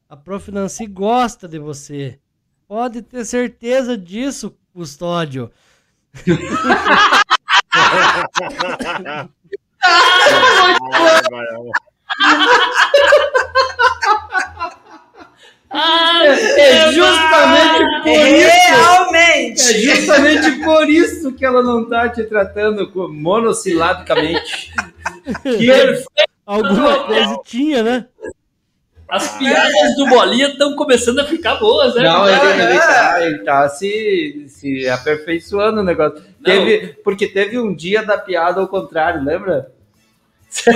[0.09, 0.51] A Prof.
[0.51, 2.21] Nancy gosta de você.
[2.75, 5.49] Pode ter certeza disso, Custódio.
[15.71, 18.49] É justamente por isso.
[18.49, 19.81] É Realmente.
[19.81, 24.73] justamente por isso que ela não tá te tratando monossilabicamente.
[25.45, 25.71] Que
[26.45, 28.07] Alguma coisa tinha, né?
[29.15, 32.03] As piadas do Bolinha estão começando a ficar boas, né?
[32.03, 32.79] Não, ele, Ah, ele é.
[32.79, 36.21] tá, ele tá se, se aperfeiçoando o negócio.
[36.45, 39.71] Teve, porque teve um dia da piada ao contrário, lembra?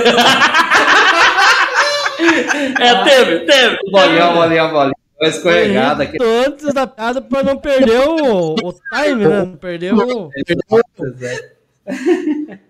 [2.79, 3.77] É, teve, teve.
[3.91, 4.95] Bolinha, bolinha, bolinha.
[5.21, 6.03] Uma escorregada.
[6.05, 9.39] Muito Antes da piada pra não perder o, o time, né?
[9.39, 10.29] Não perder o.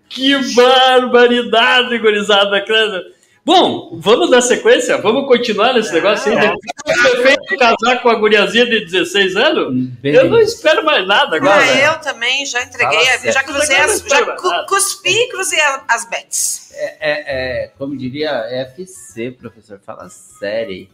[0.08, 2.64] Que barbaridade, gurizada.
[2.64, 3.02] cara.
[3.44, 4.98] Bom, vamos dar sequência?
[4.98, 6.50] Vamos continuar nesse negócio aí?
[7.22, 9.74] Feito casar com a guriazinha de 16 anos?
[10.00, 11.60] Bem, Eu não espero mais nada agora.
[11.62, 16.04] Ah, eu também já entreguei, Fala já cruzei as, já cu- cuspi e cruzei as
[16.08, 16.70] bets.
[16.74, 18.30] é, é, é, como diria,
[18.70, 19.80] FC, professor.
[19.84, 20.86] Fala sério.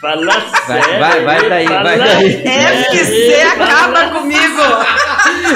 [0.00, 1.00] Fala Vai, sério.
[1.00, 2.46] vai, vai daí, vai daí.
[2.46, 4.62] FC acaba comigo.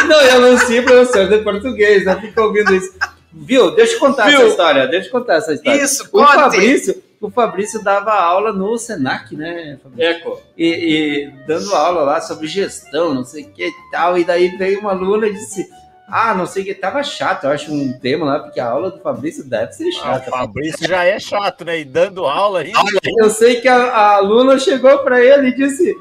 [0.08, 2.92] Não, eu não sei professor de português, não fica ouvindo isso.
[3.34, 3.74] Viu?
[3.74, 4.40] Deixa eu contar Viu?
[4.40, 4.86] essa história.
[4.86, 5.82] Deixa eu contar essa história.
[5.82, 6.34] Isso, o conte.
[6.34, 9.78] Fabrício, o Fabrício dava aula no Senac, né?
[9.82, 10.10] Fabrício?
[10.10, 10.40] Eco.
[10.56, 14.18] E, e dando aula lá sobre gestão, não sei o que e tal.
[14.18, 15.66] E daí veio uma aluna e disse:
[16.08, 18.90] Ah, não sei o que, tava chato, eu acho um tema lá, porque a aula
[18.90, 20.30] do Fabrício deve ser Ah, o chata.
[20.30, 21.80] Fabrício já é chato, né?
[21.80, 22.78] E dando aula ainda.
[23.18, 25.94] Eu sei que a, a aluna chegou pra ele e disse: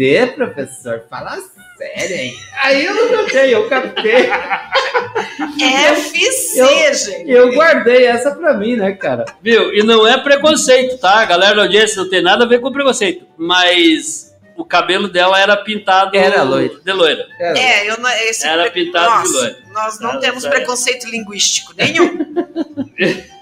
[0.00, 1.36] FC, professor, fala
[1.76, 2.32] sério aí.
[2.62, 4.28] Aí eu não notei, eu captei.
[5.60, 7.30] FC, Eu- gente.
[7.30, 9.24] Eu guardei essa pra mim, né, cara?
[9.42, 9.72] Viu?
[9.74, 11.24] E não é preconceito, tá?
[11.24, 13.26] Galera da audiência não tem nada a ver com preconceito.
[13.36, 16.80] Mas o cabelo dela era pintado Era loiro.
[16.84, 17.26] de loira.
[17.38, 17.58] Era.
[17.58, 19.56] É, eu não, esse Era pre- pintado nós, de loiro.
[19.72, 20.56] Nós não Era temos sério.
[20.58, 22.18] preconceito linguístico nenhum.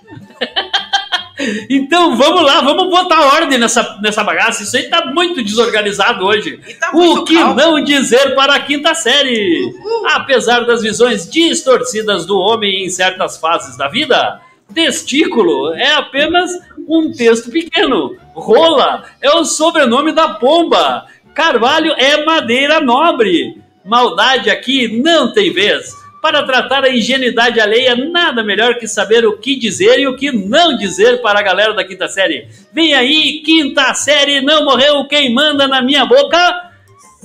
[1.71, 4.63] Então vamos lá, vamos botar ordem nessa, nessa bagaça.
[4.63, 6.61] Isso aí tá muito desorganizado hoje.
[6.81, 7.55] Tá muito O que calmo.
[7.55, 9.73] não dizer para a quinta série?
[10.13, 14.41] Apesar das visões distorcidas do homem em certas fases da vida,
[14.75, 16.51] testículo é apenas
[16.89, 18.17] um texto pequeno.
[18.35, 21.07] Rola é o sobrenome da pomba.
[21.35, 23.63] Carvalho é madeira nobre.
[23.85, 25.95] Maldade aqui não tem vez.
[26.21, 30.33] Para tratar a ingenuidade alheia, nada melhor que saber o que dizer e o que
[30.33, 32.49] não dizer para a galera da quinta série.
[32.73, 36.73] Vem aí, quinta série, não morreu quem manda na minha boca?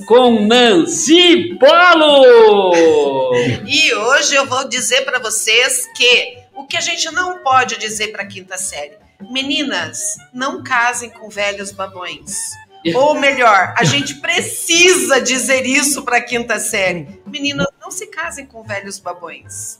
[0.06, 3.32] Com Nancy Polo!
[3.66, 8.08] E hoje eu vou dizer pra vocês que o que a gente não pode dizer
[8.08, 8.96] pra quinta série.
[9.30, 12.52] Meninas, não casem com velhos babões.
[12.94, 17.20] Ou melhor, a gente precisa dizer isso pra quinta série.
[17.26, 19.78] Meninas, não se casem com velhos babões.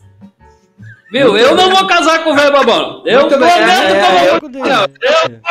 [1.10, 1.36] Viu?
[1.38, 3.02] Eu não vou casar com o velho babão.
[3.06, 4.40] Eu Muito prometo é, eu é,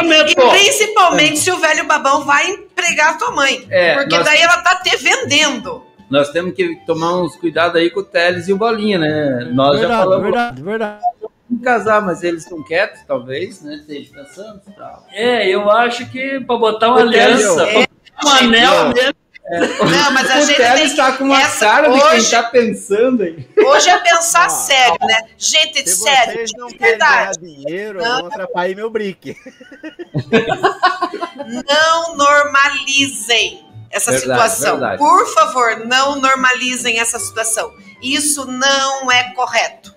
[0.04, 3.66] não eu- E principalmente se o velho babão vai empregar a tua mãe.
[3.72, 5.84] É, porque nós- daí ela tá te vendendo.
[6.10, 9.50] Nós temos que tomar uns cuidados aí com o Teles e o Bolinha, né?
[9.52, 11.02] Nós já verdade, falamos verdade, verdade.
[11.64, 13.76] casar, mas eles estão quietos, talvez, né?
[13.76, 15.08] Esteja pensando e tal.
[15.12, 17.88] É, eu acho que pra botar uma aliança, É, pra
[18.22, 19.14] botar um anel mesmo.
[19.46, 22.44] Não, mas a o gente tem está com uma essa- cara de quem hoje- tá
[22.44, 23.46] pensando aí.
[23.58, 25.22] Hoje é pensar Ah, sério, né?
[25.38, 27.40] Gente, Se sério, vocês não querem ganhar verdade.
[27.40, 28.18] dinheiro, Não.
[28.20, 29.36] vão atrapalhar meu brick.
[31.70, 34.72] Não normalizem essa Verdade, situação.
[34.80, 34.98] verdade.
[34.98, 37.74] Por favor, não normalizem essa situação.
[38.02, 39.94] Isso não é correto.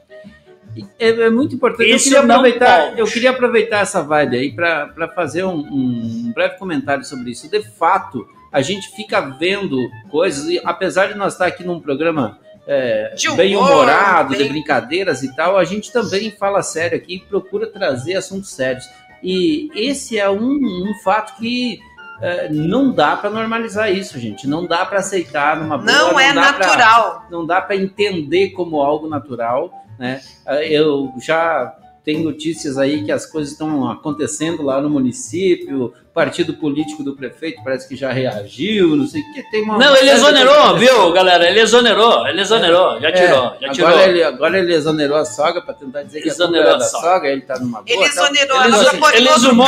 [0.98, 1.88] É, é muito importante.
[1.90, 3.00] Eu queria, aproveitar, pode.
[3.00, 7.48] eu queria aproveitar essa vibe aí para fazer um, um breve comentário sobre isso.
[7.48, 9.78] De fato, a gente fica vendo
[10.10, 14.38] coisas, e apesar de nós estar aqui num programa é, De humor, bem humorado, de
[14.42, 18.84] bem- brincadeiras e tal, a gente também fala sério aqui e procura trazer assuntos sérios.
[19.22, 21.78] E esse é um, um fato que
[22.20, 24.46] é, não dá para normalizar isso, gente.
[24.48, 25.90] Não dá para aceitar numa boa.
[25.92, 27.26] Não, é dá pra- natural.
[27.30, 30.20] não dá para entender como algo natural, né?
[30.68, 31.72] Eu já
[32.06, 37.16] tenho notícias aí que as coisas estão acontecendo lá no município, o partido político do
[37.16, 39.42] prefeito parece que já reagiu, não sei o que.
[39.50, 41.48] Tem uma, Não, ele exonerou, viu, galera?
[41.50, 43.88] Ele exonerou, ele exonerou, já É, tirou, já tirou.
[43.90, 47.10] Agora ele, agora ele exonerou a sogra para tentar dizer que Exonerou a a sogra.
[47.10, 47.84] sogra, ele tá numa boa.
[47.88, 48.24] Ele tal.
[48.24, 49.66] exonerou Ele ela pôr ele outro exumou.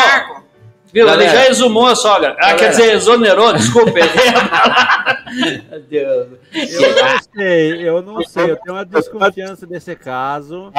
[0.91, 1.05] Viu?
[1.07, 1.31] Galera.
[1.31, 2.31] Ele já exumou a sogra.
[2.39, 2.59] Ah, Galera.
[2.59, 3.91] quer dizer, exonerou, desculpa.
[5.71, 6.29] Meu Deus.
[6.55, 8.51] Eu não sei, eu não sei.
[8.53, 10.73] Eu tenho uma desconfiança desse caso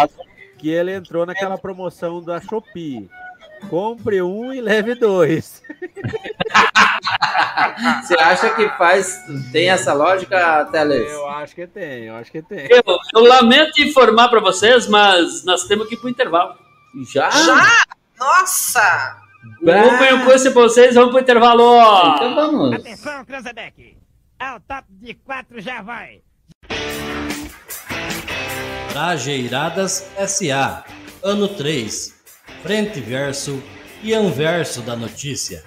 [0.59, 3.09] que ele entrou naquela promoção da Shopee.
[3.69, 5.63] Compre um e leve dois.
[8.03, 11.11] Você acha que faz tem essa lógica, Teles?
[11.11, 12.67] Eu acho que tem, eu acho que tem.
[12.69, 12.83] eu,
[13.15, 16.55] eu lamento informar para vocês, mas nós temos que ir pro intervalo.
[17.11, 17.29] Já?
[17.29, 17.83] Já?
[18.17, 19.17] Nossa!
[19.63, 22.15] Vamos pôr um coisa pra vocês, vamos pro intervalo.
[22.15, 22.73] Então vamos.
[22.73, 23.97] Atenção, Cranzebeck.
[24.37, 26.21] Ao top de quatro já vai.
[28.89, 30.84] Trajeiradas SA.
[31.23, 32.12] Ano 3.
[32.63, 33.62] Frente verso
[34.02, 35.63] e anverso da notícia.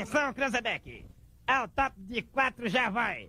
[0.00, 1.04] Atenção, Cranzebeck.
[1.46, 3.28] Ao top de quatro já vai.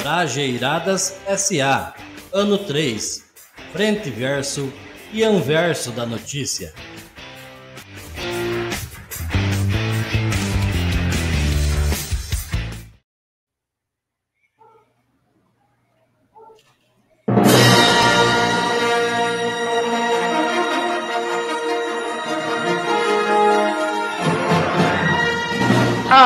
[0.00, 1.94] Trajeiradas SA.
[2.32, 3.32] Ano 3.
[3.70, 4.72] Frente verso
[5.12, 6.74] e anverso da notícia.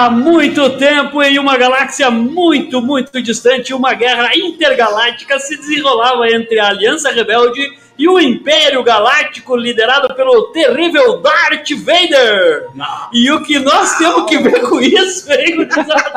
[0.07, 6.61] Há muito tempo, em uma galáxia muito, muito distante, uma guerra intergaláctica se desenrolava entre
[6.61, 12.69] a Aliança Rebelde e o Império Galáctico, liderado pelo terrível Darth Vader.
[13.13, 16.13] E o que nós temos que ver com isso, hein, gurizada?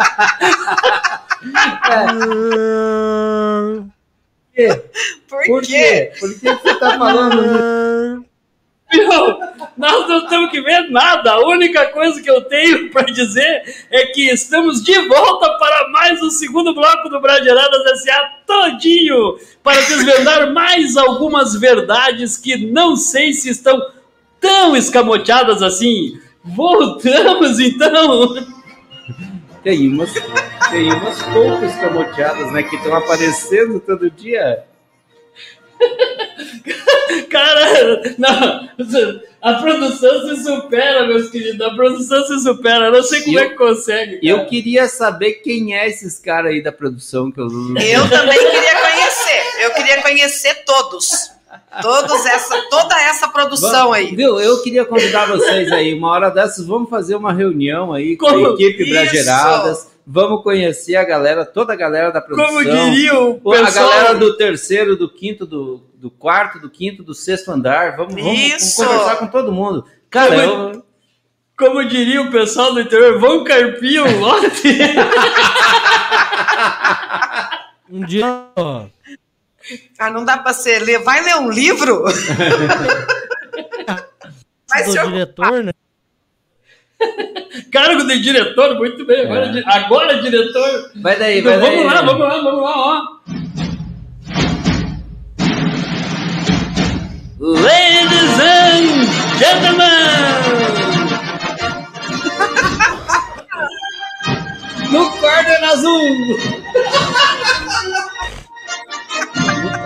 [5.28, 5.68] Por, Por quê?
[5.68, 6.12] quê?
[6.20, 8.29] Por que você tá falando?
[8.92, 9.40] Meu,
[9.78, 11.34] nós não temos que ver nada.
[11.34, 16.22] A única coisa que eu tenho para dizer é que estamos de volta para mais
[16.24, 18.32] um segundo bloco do Brasileiradas S.A.
[18.48, 23.80] todinho para desvendar mais algumas verdades que não sei se estão
[24.42, 26.20] tão escamoteadas assim.
[26.44, 28.36] Voltamos então.
[29.64, 30.14] Tem umas,
[30.72, 32.64] tem umas poucas camoteadas, né?
[32.64, 34.64] Que estão aparecendo todo dia.
[37.30, 38.70] Cara, não,
[39.42, 41.62] a produção se supera, meus queridos.
[41.62, 42.86] A produção se supera.
[42.86, 44.20] Eu não sei como Eu- é que consegue.
[44.22, 44.50] Eu cara.
[44.50, 47.46] queria saber quem é esses caras aí da produção que eu.
[47.48, 49.64] Eu também queria conhecer.
[49.64, 51.32] Eu queria conhecer todos.
[51.82, 54.16] Todos essa, toda essa produção Vamos- aí.
[54.16, 54.40] Viu?
[54.40, 58.48] Eu queria convidar vocês aí, uma hora dessas, vamos fazer uma reunião aí com Como?
[58.48, 58.90] a equipe!
[58.90, 59.88] Brageradas.
[60.12, 62.48] Vamos conhecer a galera, toda a galera da produção.
[62.52, 63.90] Como diria o Pô, a pessoal.
[63.90, 67.96] galera do terceiro, do quinto, do, do quarto, do quinto, do sexto andar.
[67.96, 69.86] Vamos, vamos, vamos conversar com todo mundo.
[70.10, 70.84] Cara, Como- eu,
[71.56, 74.48] Como diria o pessoal do interior, vão carpir um lote.
[77.92, 78.86] Um dia, ó,
[80.00, 81.04] Ah, não dá pra ser ler.
[81.04, 82.04] Vai ler um livro?
[84.70, 85.72] Vai ser diretor, né?
[87.72, 89.26] Cargo de diretor, muito bem.
[89.26, 89.64] Agora, É.
[89.78, 90.92] agora diretor.
[91.02, 91.78] vai daí, Então, vai daí.
[91.78, 93.02] vamos lá, vamos lá, vamos lá, ó.
[97.40, 99.08] Ladies and
[99.40, 99.80] gentlemen!
[104.92, 106.02] No corner azul!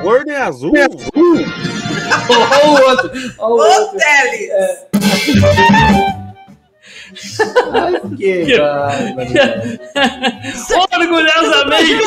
[0.05, 0.71] Ordem azul?
[2.29, 3.11] Olha o outro!
[3.37, 3.97] Olha o Ô, outro!
[3.99, 4.49] Teles!
[7.73, 9.29] Ai, que bárbaro.
[10.93, 12.01] Orgulhosamente,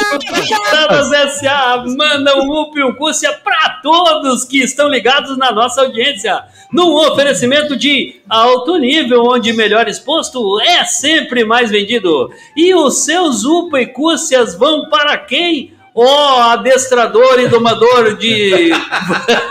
[0.73, 1.85] Dadas S.A.
[1.87, 6.45] manda um up e um cússia para todos que estão ligados na nossa audiência.
[6.73, 12.31] Num oferecimento de alto nível, onde melhor exposto é sempre mais vendido.
[12.57, 15.75] E os seus upa e cússias vão para quem?
[15.95, 18.71] Ó, adestrador e domador de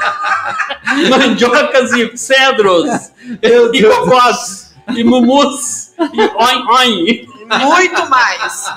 [1.09, 7.27] mandiocas e cedros Meu e cocós e mumus e oin oin.
[7.45, 8.73] Muito mais.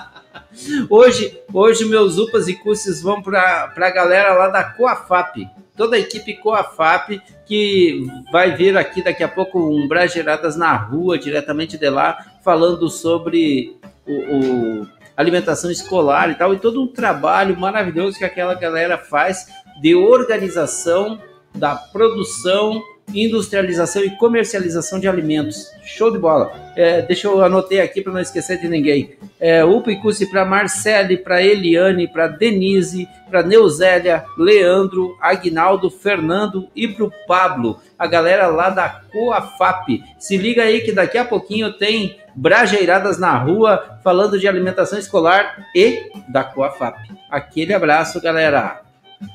[0.91, 5.49] Hoje, hoje meus upas e cusses vão para a galera lá da Coafap.
[5.77, 11.19] Toda a equipe Coafap que vai vir aqui daqui a pouco um Brageradas na rua,
[11.19, 14.87] diretamente de lá, falando sobre o, o
[15.17, 19.47] alimentação escolar e tal, e todo um trabalho maravilhoso que aquela galera faz
[19.81, 21.21] de organização
[21.55, 22.83] da produção,
[23.15, 25.71] industrialização e comercialização de alimentos.
[25.83, 26.53] Show de bola.
[26.77, 29.17] É, deixa eu anotei aqui para não esquecer de ninguém.
[29.41, 36.69] É, Upa e Cussi para Marcele, para Eliane, para Denise, para Neuzélia, Leandro, Agnaldo, Fernando
[36.75, 40.03] e para o Pablo, a galera lá da Coafap.
[40.19, 45.67] Se liga aí que daqui a pouquinho tem Brajeiradas na rua falando de alimentação escolar
[45.75, 46.97] e da Coafap.
[47.29, 48.88] Aquele abraço, galera.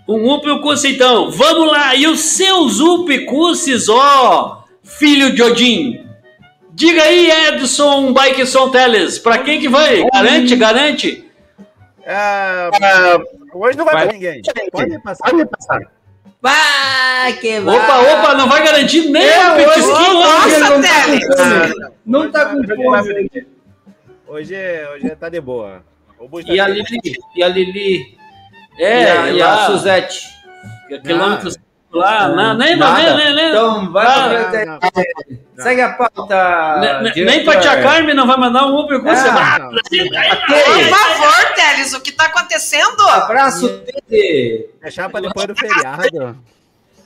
[0.08, 6.06] Um upicus então, vamos lá, e os seus upicusses, ó, filho de Odin.
[6.72, 10.04] Diga aí, Edson Bikeson Teles, pra quem que vai?
[10.14, 11.26] Garante, garante?
[12.06, 12.70] Ah,
[13.54, 14.04] hoje não vai, Vai.
[14.08, 14.42] pra ninguém.
[14.72, 15.30] Pode passar.
[16.42, 17.78] Vai que vai.
[17.78, 21.86] Opa, opa, não vai garantir nem É, o petisquinho, não tá com Teles.
[22.06, 23.46] Não tá com fome.
[24.28, 24.56] Hoje,
[24.94, 25.84] hoje tá de boa.
[26.18, 28.18] Tá E a de- Lili, e a Lili,
[28.80, 30.28] É, e a, e e a a Suzete.
[31.04, 31.58] quilômetros
[31.92, 33.16] lá, não, nem, não, Nada.
[33.16, 34.66] nem, nem, nem, Então vai Ah, pra Não, frente.
[34.66, 35.64] não.
[35.64, 37.02] Segue a pauta.
[37.16, 39.12] nem, nem pra tia Carmen não vai mandar um upicus.
[39.20, 39.70] Ah, Ah, não.
[39.70, 43.00] Por favor, Teles, o que tá acontecendo?
[43.10, 43.70] Abraço,
[44.10, 44.66] Tede.
[44.82, 46.38] Deixar pra depois do feriado.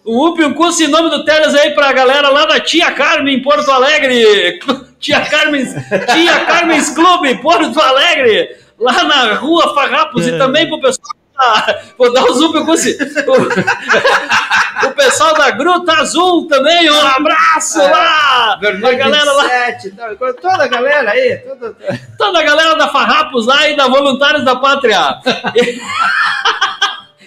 [0.06, 2.90] O Up e um curso em nome do Teles aí pra galera lá da Tia
[2.92, 4.58] Carmen, em Porto Alegre.
[5.00, 5.66] Tia Carmen,
[6.14, 8.56] Tia Carmen's Clube, Porto Alegre.
[8.80, 11.14] Lá na rua Farrapos e também pro pessoal
[11.98, 12.90] Vou dar os Up e um curso.
[13.28, 18.54] O, o pessoal da Gruta Azul também, um abraço lá.
[18.54, 21.38] A Vermelho galera lá, 27, tal, toda a galera aí.
[21.38, 21.76] Toda...
[22.18, 25.20] toda a galera da Farrapos lá e da Voluntários da Pátria.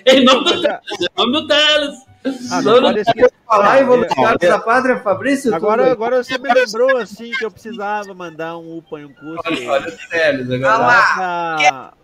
[0.07, 2.11] em nome do Teles, em nome do Teles.
[2.51, 2.61] Ah,
[3.47, 5.55] falar em voluntários é- da pátria, Fabrício?
[5.55, 9.15] Agora, tudo agora você me lembrou assim que eu precisava mandar um UPA e um
[9.15, 9.43] curso.
[9.47, 10.87] Olha, olha o Teles Olha agora.
[10.87, 11.95] lá.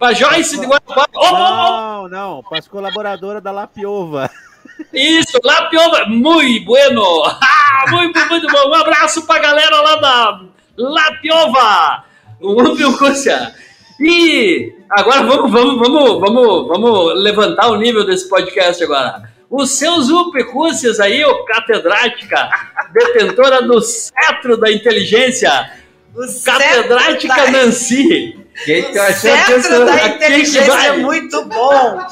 [0.00, 1.06] Pra- Pra Joyce de Guarapá.
[1.14, 4.28] Ô, Não, não, para as colaboradoras da Lapiova.
[4.92, 7.02] Isso, Lapiova, muito bueno.
[7.82, 8.68] Ah, muito, muito bom.
[8.70, 10.40] Um abraço pra galera lá da
[10.76, 12.04] Lapiova.
[12.42, 13.54] Um Piucúcia.
[14.00, 19.30] E agora vamos, vamos, vamos, vamos, vamos levantar o nível desse podcast agora.
[19.50, 22.50] Os seus upecúcias aí, ô catedrática,
[22.92, 25.70] detentora do cetro da inteligência,
[26.14, 28.39] O catedrática Nancy.
[28.64, 32.06] Quem tu O achou que isso da inteligência é muito bom.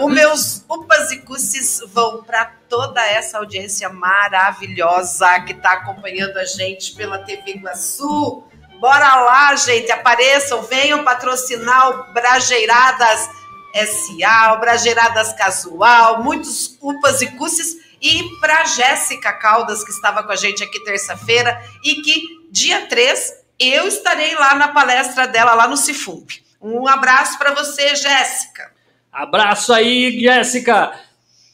[0.00, 6.44] Os meus upas e cusses vão para toda essa audiência maravilhosa que está acompanhando a
[6.44, 8.44] gente pela TV Iguaçu.
[8.80, 13.28] Bora lá, gente, apareçam, venham patrocinar o Brajeiradas
[13.74, 17.76] SA, o Brajeiradas Casual, muitos upas e cusses.
[18.00, 23.39] E para Jéssica Caldas, que estava com a gente aqui terça-feira, e que dia 3
[23.60, 26.42] eu estarei lá na palestra dela, lá no Cifump.
[26.60, 28.70] Um abraço para você, Jéssica.
[29.12, 30.92] Abraço aí, Jéssica.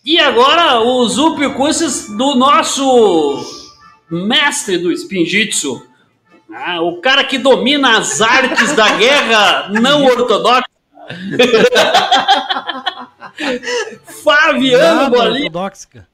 [0.05, 3.45] E agora os upicusses do nosso
[4.09, 5.85] mestre do Spinjitsu.
[6.55, 10.63] Ah, o cara que domina as artes da guerra não ortodoxa.
[14.23, 15.47] Fabiano Bolinha.
[15.47, 16.07] ortodoxa.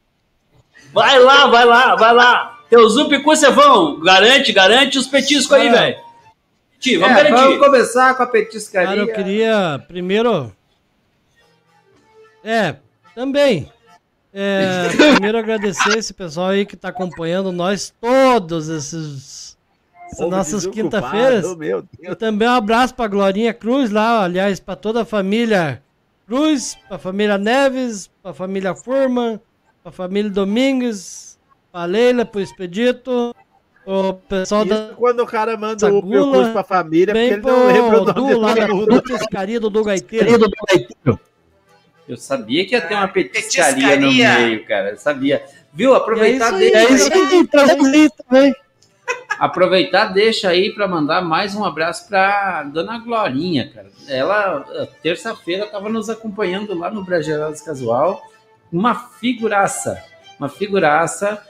[0.92, 2.51] Vai lá, vai lá, vai lá.
[2.72, 4.00] Teus upicusses vão.
[4.00, 5.70] Garante, garante os petiscos aí, É.
[5.70, 5.96] velho.
[6.80, 7.42] Ti, Vamos É, garantir.
[7.42, 8.88] vamos começar com a petiscaria.
[8.88, 10.50] Cara, eu queria primeiro.
[12.42, 12.76] É,
[13.14, 13.70] também.
[14.32, 19.54] É, primeiro agradecer esse pessoal aí que tá acompanhando nós todos esses
[20.10, 21.44] essas nossas quinta-feiras.
[22.00, 25.82] E também um abraço pra Glorinha Cruz lá, aliás, pra toda a família
[26.26, 29.38] Cruz, pra família Neves, pra família Furman,
[29.82, 31.31] pra família Domingues,
[31.72, 33.34] pra Leila, pro Expedito,
[33.86, 37.32] o pessoal da Isso quando o cara manda o Sagula, percurso pra família, porque bem
[37.32, 40.38] ele não lembra o nome Du lá da petiscaria do Du Gaiteiro.
[42.06, 44.34] Eu sabia que ia ter uma petiscaria, Petiscaria.
[44.34, 44.90] no meio, cara.
[44.90, 45.42] Eu sabia.
[45.72, 45.94] Viu?
[45.94, 48.54] Aproveitar E é isso aí, deixa é isso aí, traduzir também.
[49.38, 53.88] Aproveitar, deixa aí para mandar mais um abraço para dona Glorinha, cara.
[54.08, 58.20] Ela, eh, terça-feira, estava nos acompanhando lá no Brasileiros Casual.
[58.70, 60.02] Uma figuraça,
[60.38, 61.42] uma figuraça,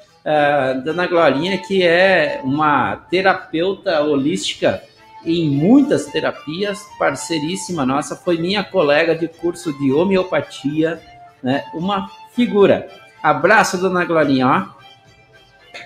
[0.84, 4.82] dona Glorinha, que é uma terapeuta holística
[5.24, 11.00] em muitas terapias, parceiríssima nossa, foi minha colega de curso de homeopatia,
[11.42, 11.64] né?
[11.74, 12.88] Uma figura.
[13.22, 14.82] Abraço, dona Glorinha, ó.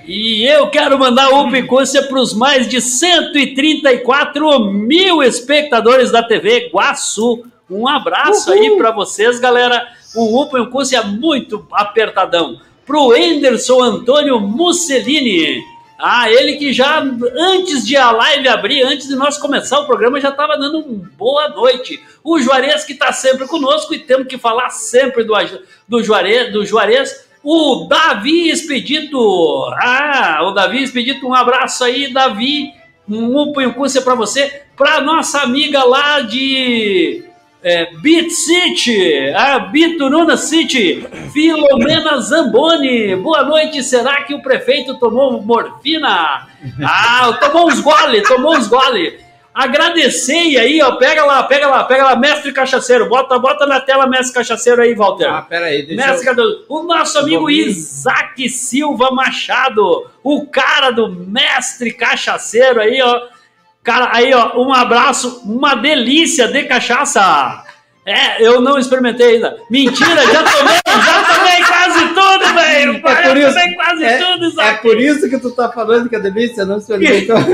[0.05, 6.70] E eu quero mandar um picúcia para os mais de 134 mil espectadores da TV
[6.72, 7.45] Guaçu.
[7.68, 9.87] Um abraço aí para vocês, galera.
[10.16, 12.61] Um Cúcia muito apertadão.
[12.87, 15.61] Pro Enderson Antônio Mussolini.
[15.99, 20.20] Ah, ele que já, antes de a live abrir, antes de nós começar o programa,
[20.20, 22.01] já estava dando um boa noite.
[22.22, 25.34] O Juarez que está sempre conosco e temos que falar sempre do,
[25.89, 27.26] do, Juarez, do Juarez.
[27.43, 29.18] O Davi Expedito.
[29.80, 32.72] Ah, o Davi Expedito, um abraço aí, Davi.
[33.09, 34.62] Um e um cúcia para você.
[34.76, 37.24] Para nossa amiga lá de
[37.67, 43.17] é, Beat City, a Bituruna City, Filomena Zamboni.
[43.17, 43.83] Boa noite.
[43.83, 46.47] Será que o prefeito tomou morfina?
[46.81, 49.19] Ah, tomou uns gole, tomou uns gole.
[49.53, 50.93] Agradecer aí, ó.
[50.93, 53.09] Pega lá, pega lá, pega lá, mestre cachaceiro.
[53.09, 55.29] Bota, bota na tela, mestre cachaceiro aí, Walter.
[55.29, 56.64] Ah, peraí, deixa mestre eu...
[56.69, 57.51] O nosso amigo.
[57.51, 63.23] Isaac Silva Machado, o cara do mestre cachaceiro aí, ó.
[63.87, 67.62] Cara, aí, ó, um abraço, uma delícia de cachaça.
[68.05, 69.57] É, eu não experimentei ainda.
[69.70, 72.97] Mentira, já tomei, já tomei quase tudo, velho.
[72.97, 74.82] É por já isso- tomei quase é- tudo, É Isaac.
[74.82, 77.37] por isso que tu tá falando que a delícia não se alimentou.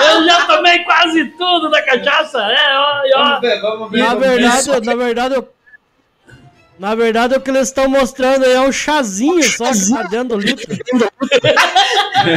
[0.00, 2.38] Eu já tomei quase tudo da cachaça.
[2.38, 3.24] É, ó, e ó.
[3.24, 3.98] Vamos ver, vamos ver.
[3.98, 4.28] Na vamos ver.
[4.38, 5.48] verdade, na verdade, eu-
[6.78, 10.36] na verdade, o que eles estão mostrando aí é um chazinho só que tá dentro
[10.36, 10.66] do litro.
[12.18, 12.34] Né?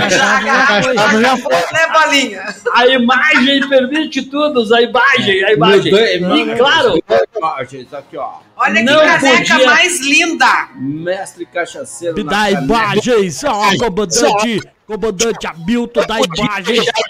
[2.73, 5.93] A imagem permite tudo, a imagem, a imagem.
[5.93, 7.01] E claro,
[7.35, 8.33] Imagens aqui, ó.
[8.55, 9.65] Olha que caneca podia.
[9.65, 10.69] mais linda.
[10.75, 12.23] Mestre cachaceiro.
[12.23, 12.61] Dá caneca.
[12.61, 16.01] imagens, ó, comandante, comandante Hamilton,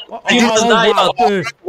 [0.10, 0.22] ó.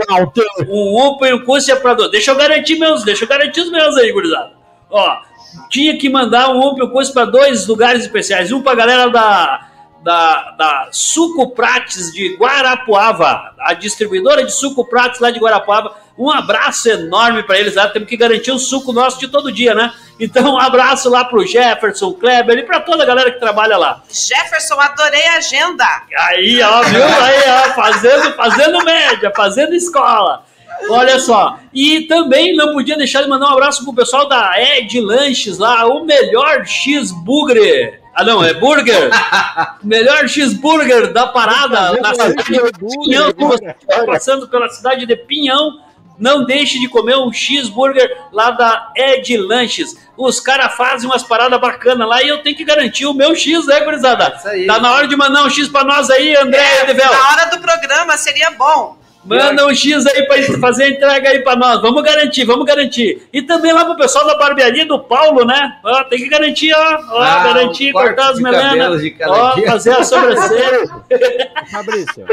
[0.09, 0.47] Walter.
[0.69, 2.11] um UPA e um curso é pra dois.
[2.13, 4.53] Deixa eu garantir meus, deixa eu garantir os meus aí, gurizada.
[4.91, 5.23] Ó,
[5.71, 8.53] tinha que mandar um um curso pra dois lugares especiais.
[8.53, 9.69] Um pra galera da,
[10.03, 15.95] da, da Suco Prates de Guarapuava, a distribuidora de Suco Prates lá de Guarapuava.
[16.19, 17.89] Um abraço enorme para eles lá.
[17.89, 19.93] Temos que garantir o suco nosso de todo dia, né?
[20.21, 24.03] Então, um abraço lá pro Jefferson, Kleber e para toda a galera que trabalha lá.
[24.11, 25.85] Jefferson, adorei a agenda.
[26.29, 27.03] Aí, ó, viu?
[27.03, 30.45] Aí, ó, fazendo, fazendo média, fazendo escola.
[30.91, 31.59] Olha só.
[31.73, 35.87] E também não podia deixar de mandar um abraço pro pessoal da Ed Lanches lá,
[35.87, 38.01] o melhor cheeseburger.
[38.15, 39.11] Ah, não, é burger.
[39.83, 43.29] melhor cheeseburger da parada na cidade de Pinhão.
[43.29, 45.79] Se você está passando pela cidade de Pinhão,
[46.19, 49.97] não deixe de comer um cheeseburger lá da Ed Lanches.
[50.17, 53.67] Os caras fazem umas paradas bacanas lá e eu tenho que garantir o meu X,
[53.67, 54.31] né, gurizada?
[54.67, 57.11] Tá na hora de mandar um X pra nós aí, André É, Devel.
[57.11, 58.99] na hora do programa seria bom.
[59.25, 61.81] Manda um X aí pra fazer a entrega aí pra nós.
[61.81, 63.29] Vamos garantir, vamos garantir.
[63.33, 65.79] E também lá pro pessoal da barbearia do Paulo, né?
[65.85, 67.01] Ó, tem que garantir, ó.
[67.11, 69.03] ó Ah, garantir, um cortar as melenas.
[69.27, 69.67] Ó, dia.
[69.67, 71.03] fazer a sobrancelha.
[71.71, 72.27] Fabrício.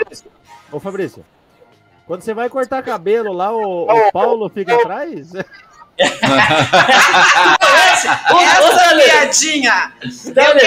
[0.72, 1.26] Ô, Fabrício.
[2.08, 5.32] Quando você vai cortar cabelo lá, o, o Paulo fica atrás?
[8.08, 9.94] Essa piadinha.
[10.34, 10.60] Quero-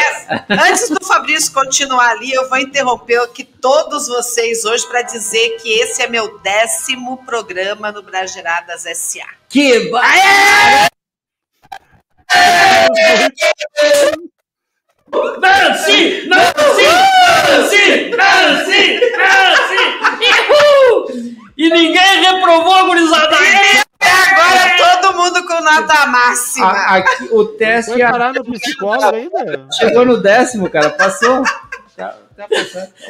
[0.50, 5.70] antes do Fabrício continuar ali, eu vou interromper aqui todos vocês hoje para dizer que
[5.80, 9.26] esse é meu décimo programa no Brageradas SA.
[9.48, 10.02] Que ba...
[15.12, 16.26] Nancy!
[16.28, 16.86] Nancy!
[17.46, 18.10] Nancy!
[18.16, 18.82] Nancy!
[19.16, 19.82] Nancy!
[20.50, 21.06] Uhul!
[21.56, 23.36] E ninguém reprovou a gurizada.
[24.02, 26.66] E agora todo mundo com nota máxima.
[26.66, 29.66] A- aqui, o teste Vai parar no psicólogo ainda?
[29.72, 30.90] chegou no décimo, cara.
[30.90, 31.42] Passou.
[31.96, 32.46] Tá, tá.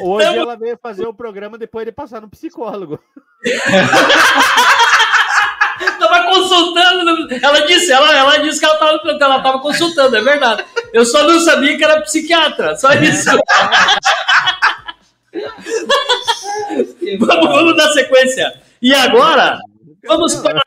[0.01, 2.99] Hoje Tamo- ela veio fazer o programa depois de passar no psicólogo.
[5.99, 7.27] Tava consultando.
[7.27, 7.39] né?
[7.41, 10.63] Ela disse, ela, ela disse que ela tava, ela tava consultando, é verdade.
[10.93, 13.29] Eu só não sabia que era psiquiatra, só isso.
[17.19, 18.53] vamos, vamos dar sequência.
[18.81, 19.57] E agora,
[20.05, 20.61] vamos para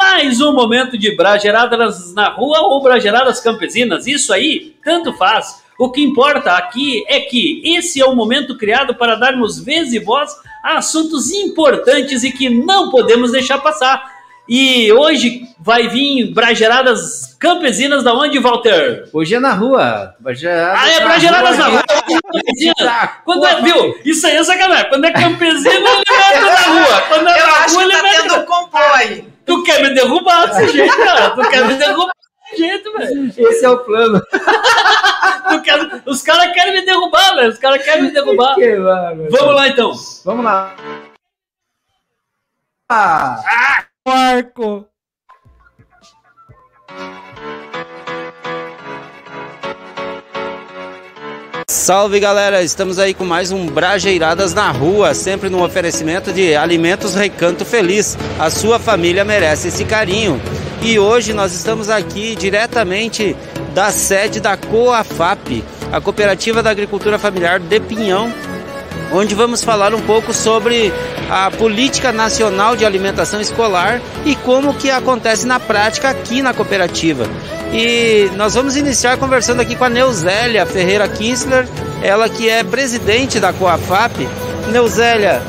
[0.00, 4.06] mais um momento de brageradas na rua ou brageradas campesinas.
[4.06, 5.62] Isso aí, tanto faz.
[5.78, 9.98] O que importa aqui é que esse é o momento criado para darmos vez e
[9.98, 14.17] voz a assuntos importantes e que não podemos deixar passar.
[14.48, 19.06] E hoje vai vir brageradas campesinas da onde, Walter?
[19.12, 20.14] Hoje é na rua.
[20.18, 21.84] Brageradas Ah, é brageradas na rua.
[21.86, 23.08] Campesina.
[23.24, 24.00] Quando é, viu?
[24.04, 24.88] Isso aí é sacanagem.
[24.88, 27.00] Quando é campesino, ele mete na rua.
[27.08, 29.28] Quando é Eu na rua, ele tá mete tendo aí.
[29.44, 31.30] Tu quer me derrubar desse jeito, cara?
[31.30, 32.12] Tu quer me derrubar
[32.50, 33.32] desse jeito, velho?
[33.50, 34.22] Esse é o plano.
[35.48, 36.02] Tu quer...
[36.04, 37.48] Os caras querem me derrubar, velho.
[37.50, 38.54] Os caras querem me derrubar.
[38.54, 38.76] Que.
[38.76, 39.92] Vamos lá, então.
[40.24, 40.74] Vamos lá.
[42.90, 43.84] Ah,
[51.68, 57.14] Salve galera, estamos aí com mais um Brajeiradas na Rua, sempre no oferecimento de Alimentos
[57.14, 58.16] Recanto Feliz.
[58.38, 60.40] A sua família merece esse carinho.
[60.80, 63.36] E hoje nós estamos aqui diretamente
[63.74, 68.32] da sede da COAFAP, a Cooperativa da Agricultura Familiar de Pinhão,
[69.12, 70.92] onde vamos falar um pouco sobre
[71.30, 77.26] a política nacional de alimentação escolar e como que acontece na prática aqui na cooperativa.
[77.72, 81.66] E nós vamos iniciar conversando aqui com a Neuzélia Ferreira Kinsler,
[82.02, 84.26] ela que é presidente da COAFAP.
[84.70, 85.42] Neuzélia,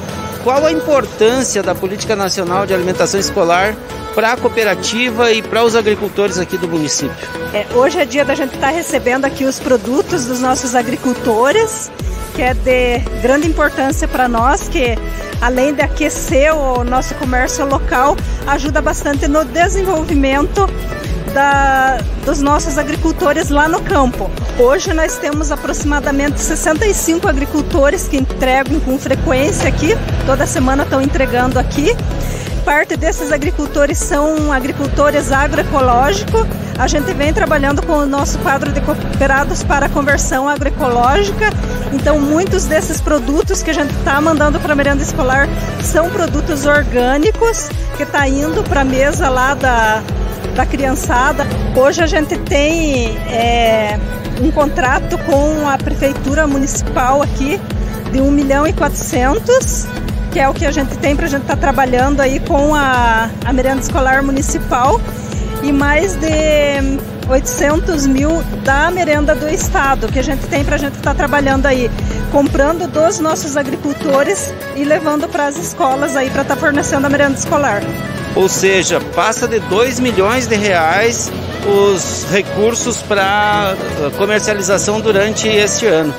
[0.43, 3.75] qual a importância da política nacional de alimentação escolar
[4.15, 7.15] para a cooperativa e para os agricultores aqui do município?
[7.53, 11.91] É, hoje é dia da gente estar recebendo aqui os produtos dos nossos agricultores,
[12.35, 14.97] que é de grande importância para nós, que
[15.41, 18.15] além de aquecer o nosso comércio local,
[18.47, 20.67] ajuda bastante no desenvolvimento
[21.33, 24.29] da, dos nossos agricultores lá no campo.
[24.57, 29.95] Hoje nós temos aproximadamente 65 agricultores que entregam com frequência aqui,
[30.25, 31.95] toda semana estão entregando aqui.
[32.65, 36.45] Parte desses agricultores são agricultores agroecológicos.
[36.77, 41.49] A gente vem trabalhando com o nosso quadro de cooperados para conversão agroecológica.
[41.91, 45.47] Então, muitos desses produtos que a gente está mandando para a merenda escolar
[45.83, 50.03] são produtos orgânicos que está indo para a mesa lá da,
[50.59, 51.47] da criançada.
[51.73, 53.97] Hoje a gente tem é,
[54.41, 57.57] um contrato com a prefeitura municipal aqui
[58.11, 59.87] de 1 milhão e 400
[60.33, 63.29] que é o que a gente tem para a gente estar trabalhando aí com a,
[63.45, 64.99] a merenda escolar municipal
[65.63, 66.99] e mais de
[67.29, 71.67] 800 mil da merenda do estado que a gente tem para a gente estar trabalhando
[71.67, 71.89] aí,
[72.33, 77.37] comprando dos nossos agricultores e levando para as escolas aí para estar fornecendo a merenda
[77.37, 77.81] escolar.
[78.35, 81.31] Ou seja, passa de 2 milhões de reais
[81.67, 83.75] os recursos para
[84.17, 86.13] comercialização durante este ano.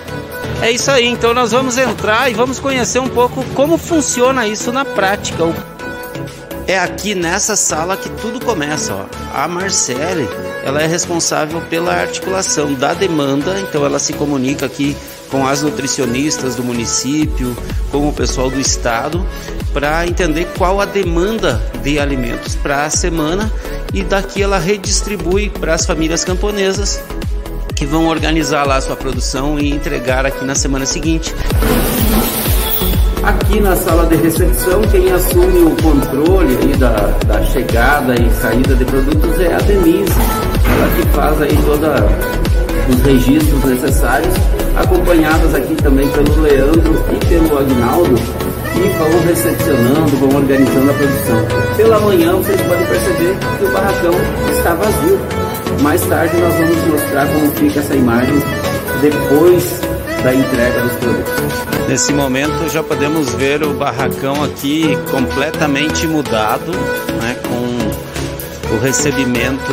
[0.63, 4.71] É isso aí, então nós vamos entrar e vamos conhecer um pouco como funciona isso
[4.71, 5.45] na prática.
[6.67, 8.95] É aqui nessa sala que tudo começa.
[8.95, 9.07] Ó.
[9.35, 10.29] A Marcele,
[10.63, 14.97] ela é responsável pela articulação da demanda, então ela se comunica aqui
[15.31, 17.57] com as nutricionistas do município,
[17.91, 19.25] com o pessoal do estado,
[19.73, 23.51] para entender qual a demanda de alimentos para a semana
[23.95, 27.01] e daqui ela redistribui para as famílias camponesas
[27.75, 31.35] que vão organizar lá a sua produção e entregar aqui na semana seguinte.
[33.23, 36.95] Aqui na sala de recepção, quem assume o controle da,
[37.27, 40.13] da chegada e saída de produtos é a Denise.
[40.13, 41.89] Ela que faz aí todos
[42.89, 44.35] os registros necessários,
[44.81, 48.15] acompanhadas aqui também pelo Leandro e pelo Agnaldo,
[48.77, 51.77] e vão recepcionando, vão organizando a produção.
[51.77, 54.13] Pela manhã vocês podem perceber que o barracão
[54.57, 55.19] está vazio.
[55.83, 58.35] Mais tarde nós vamos mostrar como fica essa imagem
[59.01, 59.81] depois
[60.23, 61.89] da entrega dos produtos.
[61.89, 66.73] Nesse momento já podemos ver o barracão aqui completamente mudado,
[67.21, 69.73] né, com o recebimento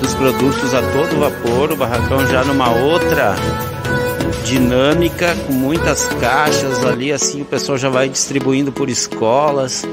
[0.00, 3.36] dos produtos a todo vapor, o barracão já numa outra
[4.44, 9.86] dinâmica, com muitas caixas ali, assim o pessoal já vai distribuindo por escolas,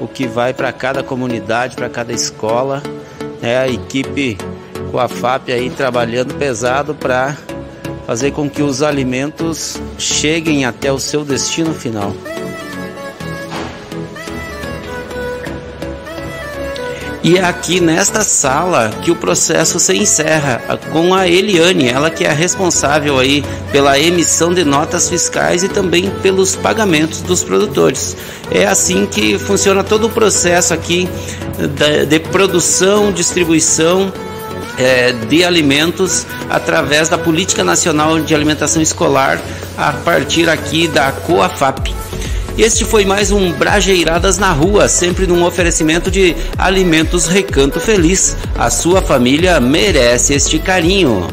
[0.00, 2.82] o que vai para cada comunidade, para cada escola.
[3.42, 4.38] É a equipe
[4.90, 7.36] com a FAP aí trabalhando pesado para
[8.06, 12.12] fazer com que os alimentos cheguem até o seu destino final.
[17.26, 20.62] E é aqui nesta sala que o processo se encerra
[20.92, 26.08] com a Eliane, ela que é responsável aí pela emissão de notas fiscais e também
[26.22, 28.16] pelos pagamentos dos produtores.
[28.48, 31.08] É assim que funciona todo o processo aqui
[31.74, 34.12] de, de produção, distribuição
[34.78, 39.40] é, de alimentos através da Política Nacional de Alimentação Escolar,
[39.76, 41.92] a partir aqui da COAFAP.
[42.58, 48.34] Este foi mais um Brajeiradas na Rua, sempre num oferecimento de Alimentos Recanto Feliz.
[48.58, 51.26] A sua família merece este carinho.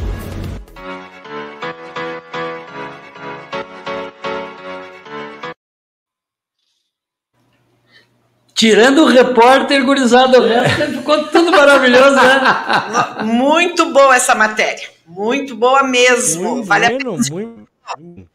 [8.53, 13.23] Tirando o repórter, gurizada, o resto ficou tudo maravilhoso, né?
[13.23, 14.89] Muito boa essa matéria.
[15.07, 16.55] Muito boa mesmo.
[16.55, 17.35] Muito vale bueno, a pena.
[17.35, 18.32] muito-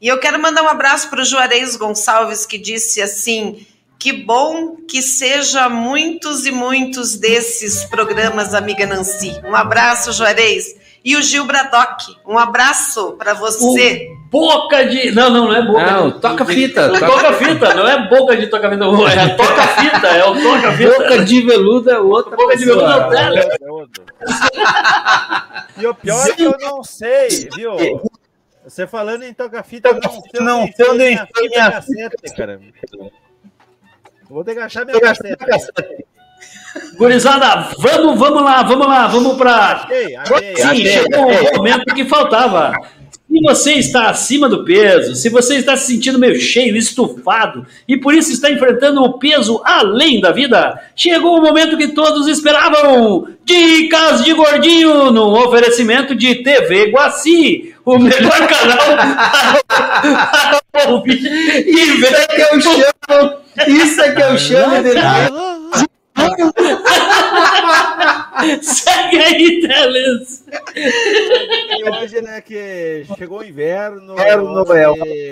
[0.00, 3.66] E eu quero mandar um abraço para o Juarez Gonçalves, que disse assim:
[3.98, 9.40] que bom que seja muitos e muitos desses programas, amiga Nancy.
[9.44, 10.84] Um abraço, Juarez.
[11.04, 14.08] E o Gil Bradock, um abraço para você.
[14.28, 15.12] Boca de.
[15.12, 16.20] Não, não, não é boca Não, de.
[16.20, 16.88] toca fita.
[16.88, 17.32] Toca, Toca...
[17.34, 20.90] fita, não é boca de toca fita, é toca fita, é o toca fita.
[20.98, 23.08] Boca de veludo é outra Boca de pessoa.
[23.08, 23.38] veludo é o Tele.
[25.78, 25.82] É.
[25.82, 27.76] E o pior é que eu não sei, viu?
[28.66, 32.60] Você falando em toca-fita, eu não Não sei onde minha fita cassete, cara.
[34.28, 35.36] Vou ter que achar minha cassete.
[36.96, 39.38] Gurizada, vamos, vamos lá, vamos lá, vamos
[40.18, 42.72] achei, Sim, chegou o momento que faltava.
[43.08, 47.96] Se você está acima do peso, se você está se sentindo meio cheio, estufado e
[47.96, 53.28] por isso está enfrentando o peso além da vida, chegou o momento que todos esperavam.
[53.44, 58.96] Dicas de gordinho no oferecimento de TV Guaci, o melhor canal
[60.72, 63.40] para ouvir e ver que eu chamo.
[63.68, 64.92] Isso é que eu chamo de
[68.62, 70.44] Segue aí, Teles.
[71.78, 74.66] E hoje, né, que chegou o inverno, eu vou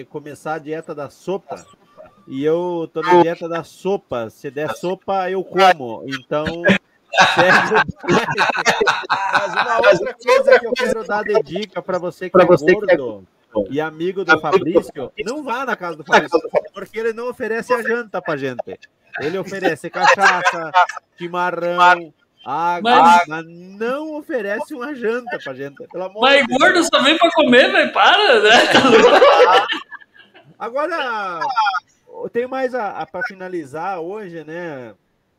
[0.08, 1.66] começar a dieta da sopa.
[2.26, 4.30] E eu tô na dieta da sopa.
[4.30, 6.04] Se der sopa, eu como.
[6.06, 6.64] Então, o
[9.32, 12.44] Mas uma outra coisa que eu quero dar de dica para você que Pra é
[12.44, 13.26] é gordo
[13.70, 16.40] e amigo do Fabrício, não vá na casa do Fabrício,
[16.72, 18.78] porque ele não oferece a janta pra gente.
[19.20, 20.72] Ele oferece cachaça,
[21.16, 22.12] chimarrão,
[22.44, 25.76] água, Mas- mas, não oferece uma janta pra gente.
[25.86, 27.92] Pelo amor Mas de gordo só vem pra comer, velho.
[27.92, 28.50] Para, né?
[30.58, 31.40] Agora,
[32.32, 34.94] tem mais a, a para finalizar hoje, né?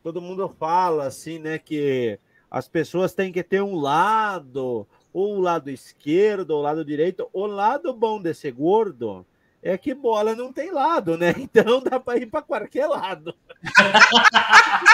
[0.06, 2.20] Todo mundo fala assim, né, que
[2.52, 7.28] as pessoas têm que ter um lado, ou o lado esquerdo, ou o lado direito.
[7.34, 9.26] O lado bom de ser gordo
[9.64, 11.34] é que bola não tem lado, né?
[11.42, 13.34] Então dá para ir para qualquer lado.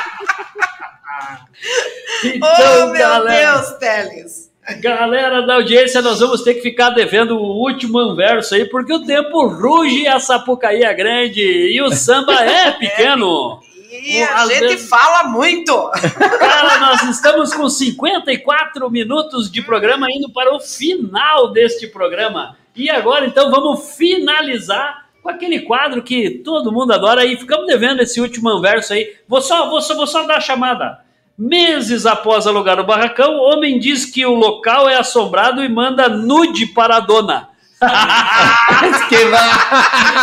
[2.24, 4.52] Então, oh, meu galera, Deus, Teles.
[4.80, 9.06] galera da audiência, nós vamos ter que ficar devendo o último anverso aí, porque o
[9.06, 13.60] tempo ruge, a sapucaí é grande e o samba é pequeno.
[13.92, 15.92] E a gente fala muito.
[16.40, 22.56] Cara, nós estamos com 54 minutos de programa indo para o final deste programa.
[22.74, 28.02] E agora, então, vamos finalizar com aquele quadro que todo mundo adora e ficamos devendo
[28.02, 29.14] esse último anverso aí.
[29.28, 31.02] Vou só, vou só, vou só dar a chamada.
[31.38, 36.68] Meses após alugar o barracão, homem diz que o local é assombrado e manda nude
[36.68, 37.50] para a dona.
[39.10, 39.50] que vai.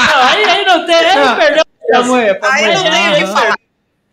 [0.07, 1.68] Não, aí, aí não tem, Não, perdeu.
[2.03, 3.55] Mulher, pra aí não tem o que falar.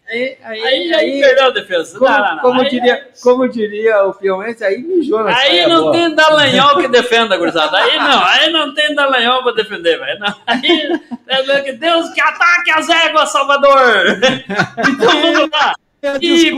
[0.08, 1.98] Aí, Aí, aí, perdeu a defesa.
[1.98, 2.42] Como, não, não, não.
[2.44, 5.92] como Aí- diria, como diria o Piomense, aí mijou na Aí não boa.
[5.94, 7.76] tem Dallagnol que defenda, gurizada.
[7.78, 10.20] Aí não, aí não tem Dallagnol pra defender, velho.
[10.20, 14.06] Não, Aí, é que Deus que ataque as éguas, Salvador!
[14.88, 15.74] Então vamos lá.
[16.22, 16.54] E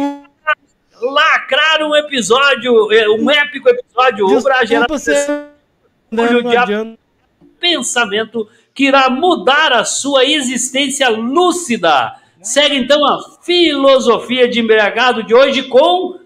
[1.01, 5.30] lacrar um episódio, é, um épico episódio, o ser-
[6.11, 6.99] Hoje Não o diabo adianta.
[7.59, 12.13] pensamento que irá mudar a sua existência lúcida.
[12.43, 16.19] Segue então a filosofia de embriagado de hoje com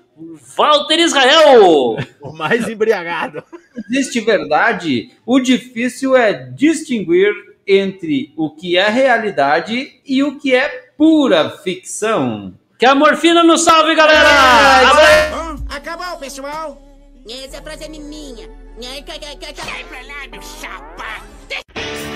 [0.57, 1.95] Walter Israel.
[2.21, 3.43] O mais embriagado.
[3.89, 7.33] Existe verdade, o difícil é distinguir
[7.65, 12.53] entre o que é realidade e o que é pura ficção.
[12.77, 14.27] Que a morfina nos salve, galera!
[15.69, 16.81] Acabou, pessoal!
[17.27, 18.47] Essa frase é minha.
[18.77, 22.10] Ai, cai, cai, cai, cai pra lá, meu chapa!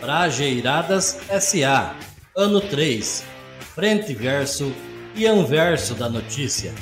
[0.00, 1.94] Brajeiradas SA,
[2.34, 3.22] ano 3,
[3.74, 4.72] frente verso
[5.14, 6.72] e anverso da notícia.